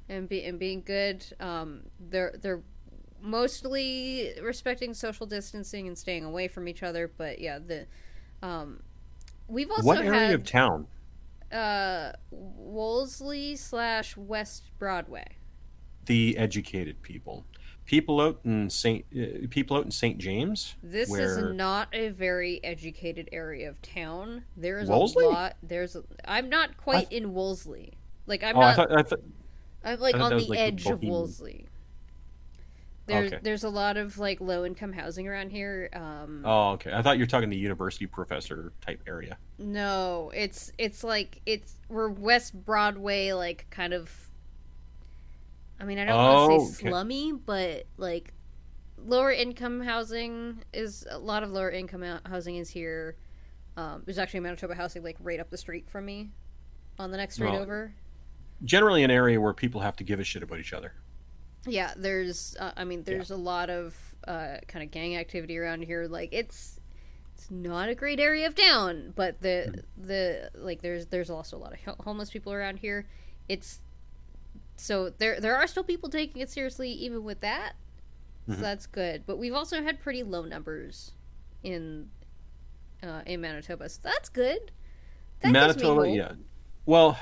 [0.08, 1.24] and be and being good.
[1.40, 2.62] Um, they're they're
[3.20, 7.10] mostly respecting social distancing and staying away from each other.
[7.16, 7.86] But yeah, the
[8.42, 8.80] um,
[9.46, 10.86] we've also what area had of town?
[11.52, 15.26] uh Wolseley slash West Broadway.
[16.04, 17.44] The educated people,
[17.84, 20.76] people out in Saint uh, people out in Saint James.
[20.82, 24.44] This where is not a very educated area of town.
[24.56, 25.24] There's Wolseley?
[25.24, 25.56] a lot.
[25.62, 25.96] There's.
[25.96, 27.94] A, I'm not quite in Wolseley.
[28.26, 28.76] Like I'm oh, I not.
[28.76, 29.20] thought, I thought
[29.84, 31.66] I'm like on the was, like, the edge of Wolseley.
[33.06, 33.40] There's Okay.
[33.42, 35.88] there's a lot of like low income housing around here.
[35.94, 36.92] Um, Oh, okay.
[36.92, 39.38] I thought you were talking the university professor type area.
[39.58, 44.10] No, it's it's like it's we're West Broadway, like kind of.
[45.80, 46.88] I mean, I don't want to Oh, say okay.
[46.90, 48.34] slummy, but like
[48.98, 53.16] lower income housing is a lot of lower income housing is here.
[53.76, 56.28] Um, there's actually a Manitoba housing like right up the street from me,
[56.98, 57.94] on the next street Well- over.
[58.64, 60.92] Generally, an area where people have to give a shit about each other.
[61.66, 62.56] Yeah, there's.
[62.58, 63.94] Uh, I mean, there's a lot of
[64.26, 66.06] uh, kind of gang activity around here.
[66.06, 66.80] Like it's,
[67.34, 71.60] it's not a great area of town, but the the like there's there's also a
[71.60, 73.06] lot of homeless people around here.
[73.48, 73.80] It's
[74.76, 77.74] so there there are still people taking it seriously even with that.
[78.48, 78.60] So Mhm.
[78.60, 79.24] that's good.
[79.26, 81.12] But we've also had pretty low numbers
[81.62, 82.08] in
[83.02, 83.88] uh, in Manitoba.
[83.88, 84.72] So that's good.
[85.40, 86.32] That Manitoba, yeah.
[86.86, 87.18] Well,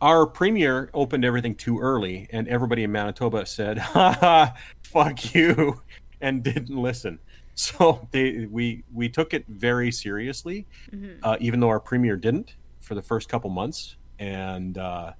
[0.00, 5.80] our premier opened everything too early, and everybody in Manitoba said, "Ha ha, fuck you,"
[6.20, 7.18] and didn't listen.
[7.54, 11.18] So they we we took it very seriously, Mhm.
[11.22, 15.12] uh, even though our premier didn't for the first couple months, and uh,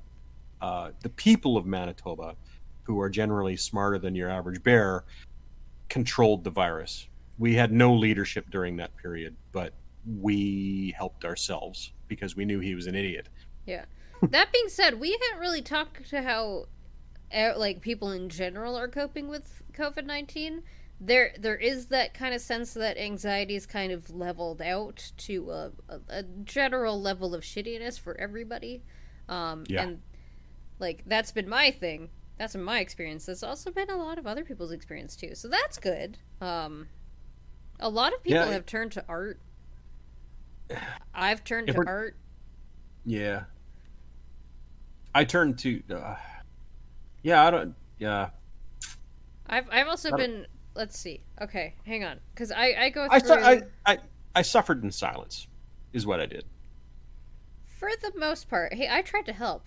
[0.61, 2.37] uh, the people of Manitoba,
[2.83, 5.05] who are generally smarter than your average bear,
[5.89, 7.09] controlled the virus.
[7.39, 9.73] We had no leadership during that period, but
[10.21, 13.29] we helped ourselves because we knew he was an idiot.
[14.23, 16.67] That being said, we haven't really talked to how
[17.33, 20.63] like people in general are coping with COVID nineteen.
[20.99, 25.51] There, there is that kind of sense that anxiety is kind of leveled out to
[25.51, 28.83] a, a, a general level of shittiness for everybody.
[29.29, 29.83] Um, Yeah.
[29.83, 30.03] And
[30.79, 32.09] like that's been my thing.
[32.39, 33.27] That's been my experience.
[33.27, 35.35] That's also been a lot of other people's experience too.
[35.35, 36.17] So that's good.
[36.41, 36.89] Um,
[37.79, 38.53] a lot of people Yeah.
[38.53, 39.39] have turned to art.
[41.15, 42.17] I've turned to art.
[43.05, 43.45] Yeah.
[45.17, 46.17] I turned to, uh,
[47.23, 48.31] yeah, I don't, yeah.
[49.47, 50.47] I've I've also I been.
[50.75, 51.23] Let's see.
[51.41, 53.99] Okay, hang on, because I I go I, through su- I, I,
[54.35, 55.49] I suffered in silence,
[55.93, 56.45] is what I did.
[57.65, 58.75] for the most part.
[58.75, 59.65] Hey, I tried to help.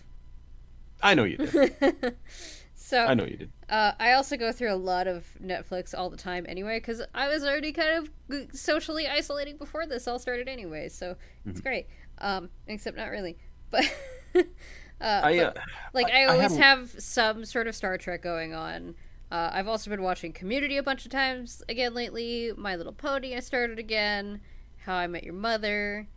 [1.02, 2.16] I know you did.
[2.76, 3.52] so I know you did.
[3.70, 7.28] Uh, I also go through a lot of Netflix all the time anyway, because I
[7.28, 11.50] was already kind of socially isolating before this all started anyway, so Mm-hmm.
[11.52, 11.88] it's great.
[12.20, 13.38] Um, except not really,
[13.72, 13.84] but
[15.02, 15.62] uh, I, but, uh,
[15.94, 16.62] like I- I, I always haven't-
[16.94, 18.96] have some sort of Star Trek going on.
[19.32, 22.52] Uh, I've also been watching Community a bunch of times again lately.
[22.58, 24.42] My Little Pony I started again.
[24.86, 26.08] How I Met Your Mother.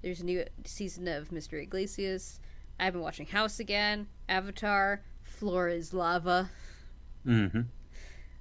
[0.00, 1.62] There's a new season of Mr.
[1.62, 2.40] Iglesias.
[2.80, 4.08] I've been watching House again.
[4.28, 5.02] Avatar.
[5.22, 6.50] Floor is Lava.
[7.24, 7.60] hmm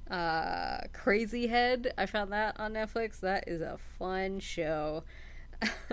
[0.09, 1.93] Uh, Crazy Head.
[1.97, 3.19] I found that on Netflix.
[3.19, 5.03] That is a fun show.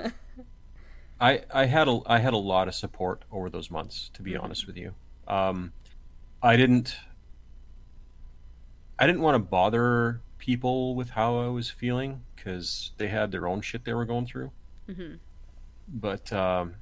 [1.20, 4.32] I, I had a, I had a lot of support over those months, to be
[4.32, 4.42] Mhm.
[4.44, 4.94] honest with you.
[5.26, 5.72] Um,
[6.42, 6.96] I didn't,
[8.98, 13.46] I didn't want to bother people with how I was feeling because they had their
[13.48, 14.52] own shit they were going through.
[14.86, 15.14] hmm
[15.90, 16.74] but um,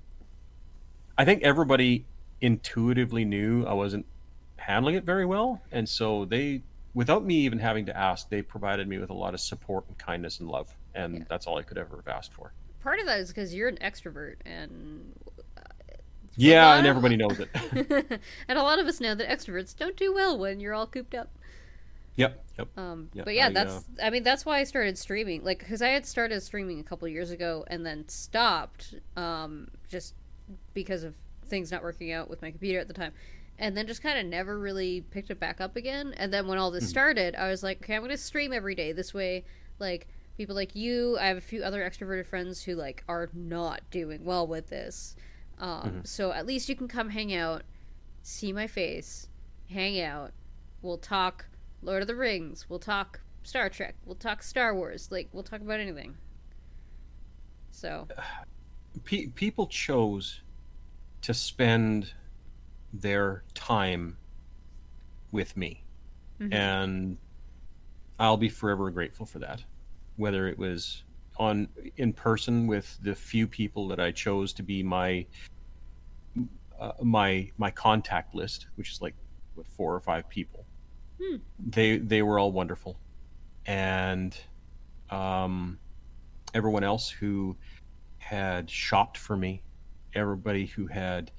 [1.16, 2.04] I think everybody
[2.40, 4.04] intuitively knew I wasn't
[4.56, 6.62] handling it very well, and so they,
[6.92, 9.96] without me even having to ask, they provided me with a lot of support and
[9.96, 11.24] kindness and love, and Yeah.
[11.28, 12.52] that's all I could ever have asked for.
[12.86, 15.12] Part of that is because you're an extrovert, and
[16.36, 17.50] Yeah, lot and everybody knows it.
[18.48, 21.12] and a lot of us know that extroverts don't do well when you're all cooped
[21.12, 21.28] up.
[22.14, 22.68] yep, yep.
[22.78, 23.84] Um, Yeah, but yeah, I, uh, that's.
[24.00, 25.42] I mean, that's why I started streaming.
[25.42, 30.14] Like, because I had started streaming a couple years ago and then stopped, um, just
[30.72, 31.16] because of
[31.46, 33.10] things not working out with my computer at the time,
[33.58, 36.14] and then just kind of never really picked it back up again.
[36.16, 36.90] And then when all this Mhm.
[36.90, 38.92] started, I was like, okay, I'm gonna stream every day.
[38.92, 39.44] This way,
[39.80, 40.06] like
[40.36, 44.24] people like you, I have a few other extroverted friends who like are not doing
[44.24, 45.16] well with this.
[45.58, 46.06] Um, Mhm.
[46.06, 47.62] So at least you can come hang out,
[48.22, 49.28] see my face,
[49.70, 50.32] hang out.
[50.82, 51.46] We'll talk
[51.82, 52.68] Lord of the Rings.
[52.68, 53.94] We'll talk Star Trek.
[54.04, 55.10] We'll talk Star Wars.
[55.10, 56.16] Like we'll talk about anything.
[57.70, 58.08] So
[59.04, 60.40] Pe- people chose
[61.22, 62.12] to spend
[62.92, 64.16] their time
[65.32, 65.82] with me.
[66.40, 66.52] mhm.
[66.52, 67.16] and
[68.18, 69.64] I'll be forever grateful for that.
[70.16, 71.04] Whether it was
[71.38, 75.26] on in person with the few people that I chose to be my
[76.78, 79.14] uh, my my contact list, which is like
[79.54, 80.64] what four or five people.
[81.22, 81.36] Hmm.
[81.58, 82.98] They they were all wonderful,
[83.66, 84.36] and
[85.10, 85.78] um,
[86.54, 87.56] everyone else who
[88.18, 89.62] had shopped for me,
[90.14, 91.30] everybody who had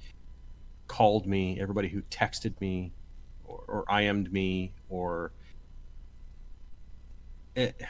[0.86, 2.92] called me, everybody who texted me,
[3.44, 5.32] or, or IM'd me, or
[7.54, 7.80] it,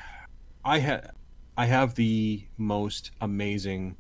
[0.65, 1.11] I had
[1.57, 3.97] I have the most amazing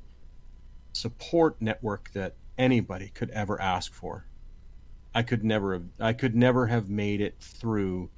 [0.93, 4.27] support network that anybody could ever ask for.
[5.15, 8.11] I could never have I could never have made it through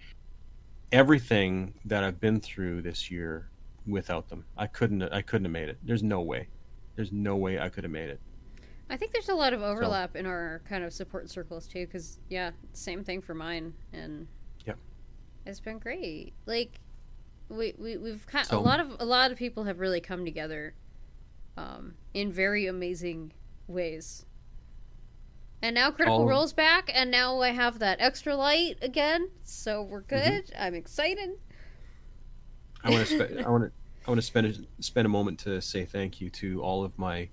[0.92, 3.48] everything that I've been through this year
[3.86, 4.44] without them.
[4.56, 5.78] I couldn't I couldn't have made it.
[5.82, 6.48] There's no way.
[6.96, 8.20] There's no way I could have made it.
[8.90, 11.86] I think there's a lot of overlap in our kind of support circles too.
[11.86, 14.26] Because yeah, same thing for mine, and
[14.66, 14.78] Yep.
[15.46, 16.32] it's been great.
[16.46, 16.80] Like
[17.50, 20.74] we we we've kind a lot of a lot of people have really come together,
[21.56, 23.32] um, in very amazing
[23.66, 24.24] ways.
[25.62, 29.82] And now Critical All- Role's back, and now I have that extra light again, so
[29.82, 30.30] we're Mm-hmm.
[30.30, 30.52] good.
[30.58, 31.30] I'm excited.
[32.82, 33.70] I want to spe- I want to
[34.06, 36.98] I want to spend a, spend a moment to say thank you to all of
[36.98, 37.28] my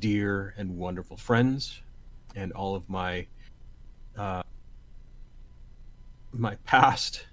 [0.00, 1.80] dear and wonderful friends,
[2.34, 3.26] and all of my
[4.16, 4.42] uh,
[6.32, 7.26] my past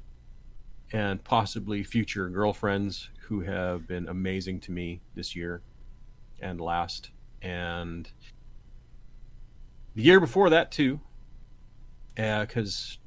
[0.93, 5.61] and possibly future girlfriends who have been amazing to me this year
[6.39, 7.09] and last,
[7.41, 8.11] and
[9.95, 10.99] the year before that too,
[12.15, 12.99] because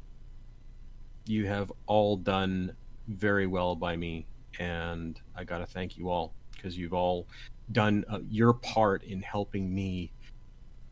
[1.26, 2.74] you have all done
[3.08, 4.26] very well by me,
[4.58, 7.28] and I got to thank you all because you've all
[7.70, 10.12] done uh, your part in helping me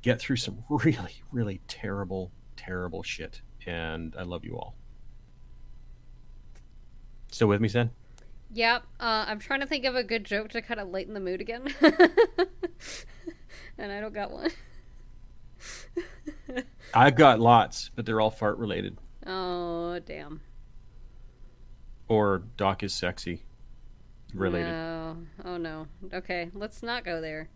[0.02, 3.40] get through some really, really terrible, terrible shit.
[3.66, 4.76] And I love you all.
[7.34, 7.90] Still with me, Sen?
[8.52, 8.84] Yep.
[9.00, 11.40] Uh, I'm trying to think of a good joke to kind of lighten the mood
[11.40, 11.66] again.
[13.76, 14.52] and I don't got one.
[16.94, 18.98] I've got lots, but they're all fart related.
[19.26, 20.42] Oh, damn.
[22.06, 23.42] Or Doc is sexy
[24.32, 24.70] related.
[24.70, 25.16] No.
[25.44, 25.88] Oh, no.
[26.12, 27.48] Okay, let's not go there.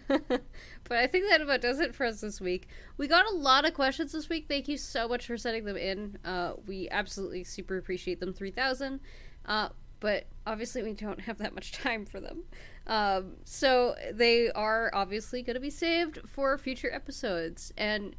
[0.08, 2.68] but I think that about does it for us this week.
[2.96, 4.46] We got a lot of questions this week.
[4.48, 6.18] Thank you so much for sending them in.
[6.24, 8.32] Uh, we absolutely super appreciate them.
[8.32, 9.00] 3,000.
[9.46, 9.68] Uh,
[10.00, 12.42] but obviously, we don't have that much time for them.
[12.86, 17.72] Um, so they are obviously going to be saved for future episodes.
[17.76, 18.16] And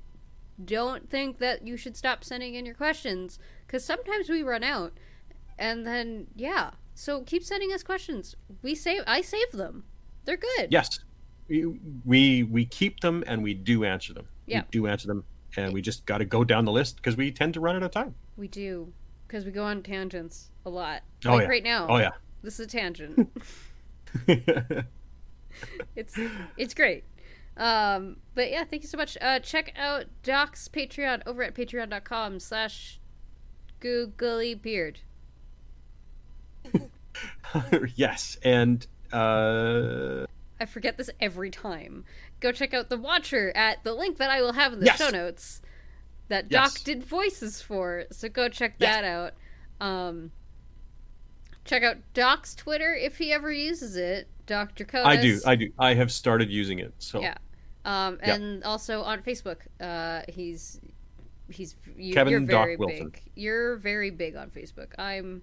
[0.63, 4.93] don't think that you should stop sending in your questions because sometimes we run out.
[5.57, 6.71] And then, yeah.
[6.95, 8.35] So keep sending us questions.
[8.61, 9.01] We save.
[9.07, 9.83] I save them.
[10.25, 10.67] They're good.
[10.71, 10.99] Yes,
[11.47, 14.27] we we, keep them and we do answer them.
[14.45, 14.61] Yeah.
[14.61, 15.23] we do answer them,
[15.55, 17.83] and we just got to go down the list because we tend to run out
[17.83, 18.15] of time.
[18.37, 18.91] We do
[19.27, 21.01] because we go on tangents a lot.
[21.25, 21.47] Oh, like yeah.
[21.47, 21.87] right now.
[21.89, 22.11] Oh yeah.
[22.41, 23.31] This is a tangent.
[25.95, 26.19] it's
[26.57, 27.05] it's great.
[27.55, 29.17] Um, but yeah, thank you so much.
[29.21, 32.99] Uh, check out Doc's Patreon over at patreon.com slash
[33.79, 35.01] googly beard.
[37.95, 40.25] yes, and uh,
[40.59, 42.05] I forget this every time.
[42.39, 44.97] Go check out The Watcher at the link that I will have in the Yes.
[44.99, 45.61] show notes
[46.29, 46.83] that Doc Yes.
[46.83, 48.05] did voices for.
[48.11, 48.95] So go check Yes.
[48.95, 49.33] that out.
[49.81, 50.31] Um,
[51.65, 54.27] check out Doc's Twitter if he ever uses it.
[54.45, 55.05] Doc Draconis.
[55.05, 56.93] I do, I do, I have started using it.
[56.99, 57.35] So Yeah.
[57.85, 58.35] Um, Yeah.
[58.35, 60.79] and also on Facebook, uh, he's
[61.49, 63.09] he's you, Kevin you're Doc very Wilson.
[63.09, 63.21] big.
[63.35, 64.87] You're very big on Facebook.
[64.97, 65.41] I'm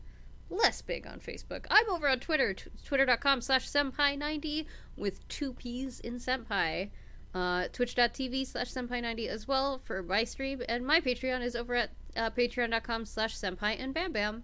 [0.51, 1.67] less big on Facebook.
[1.71, 6.91] I'm over on Twitter, t- twitter.com slash senpai90 with two P's in senpai.
[7.33, 10.63] Uh, twitch.tv slash senpai90 as well for my stream.
[10.69, 14.43] And my Patreon is over at uh, patreon.com slash senpai and bam bam,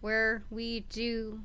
[0.00, 1.40] where we do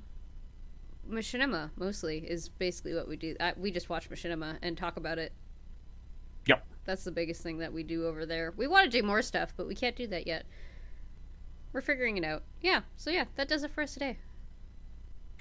[1.10, 3.36] machinima mostly is basically what we do.
[3.40, 5.34] I, we just watch machinima and talk about it.
[6.48, 6.66] Yep.
[6.86, 8.54] That's the biggest thing that we do over there.
[8.58, 10.46] We want to do more stuff, but we can't do that yet.
[11.74, 12.44] We're figuring it out.
[12.62, 12.82] Yeah.
[12.96, 14.18] So yeah, that does it for us today.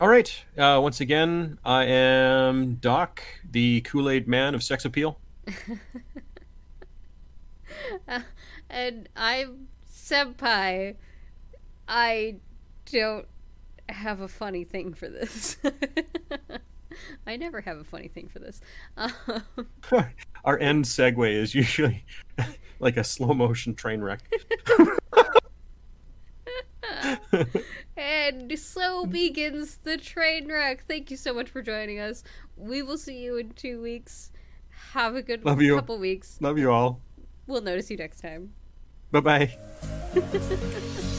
[0.00, 0.44] All right.
[0.58, 5.20] Uh, once again, I am Doc, the Kool Aid Man of sex appeal.
[8.70, 10.96] and I'm senpai.
[11.86, 12.36] I
[12.90, 13.26] don't
[13.88, 15.56] have a funny thing for this.
[17.26, 18.60] I never have a funny thing for this.
[18.96, 19.12] Um,
[20.44, 22.04] Our end segue is usually
[22.80, 24.20] like a slow motion train wreck.
[27.96, 30.84] and so begins the train wreck.
[30.86, 32.22] Thank you so much for joining us.
[32.56, 34.32] We will see you in two weeks.
[34.92, 35.74] Have a good Love you.
[35.76, 36.38] couple weeks.
[36.40, 37.00] Love you all.
[37.46, 38.52] We'll notice you next time.
[39.10, 39.56] Bye bye.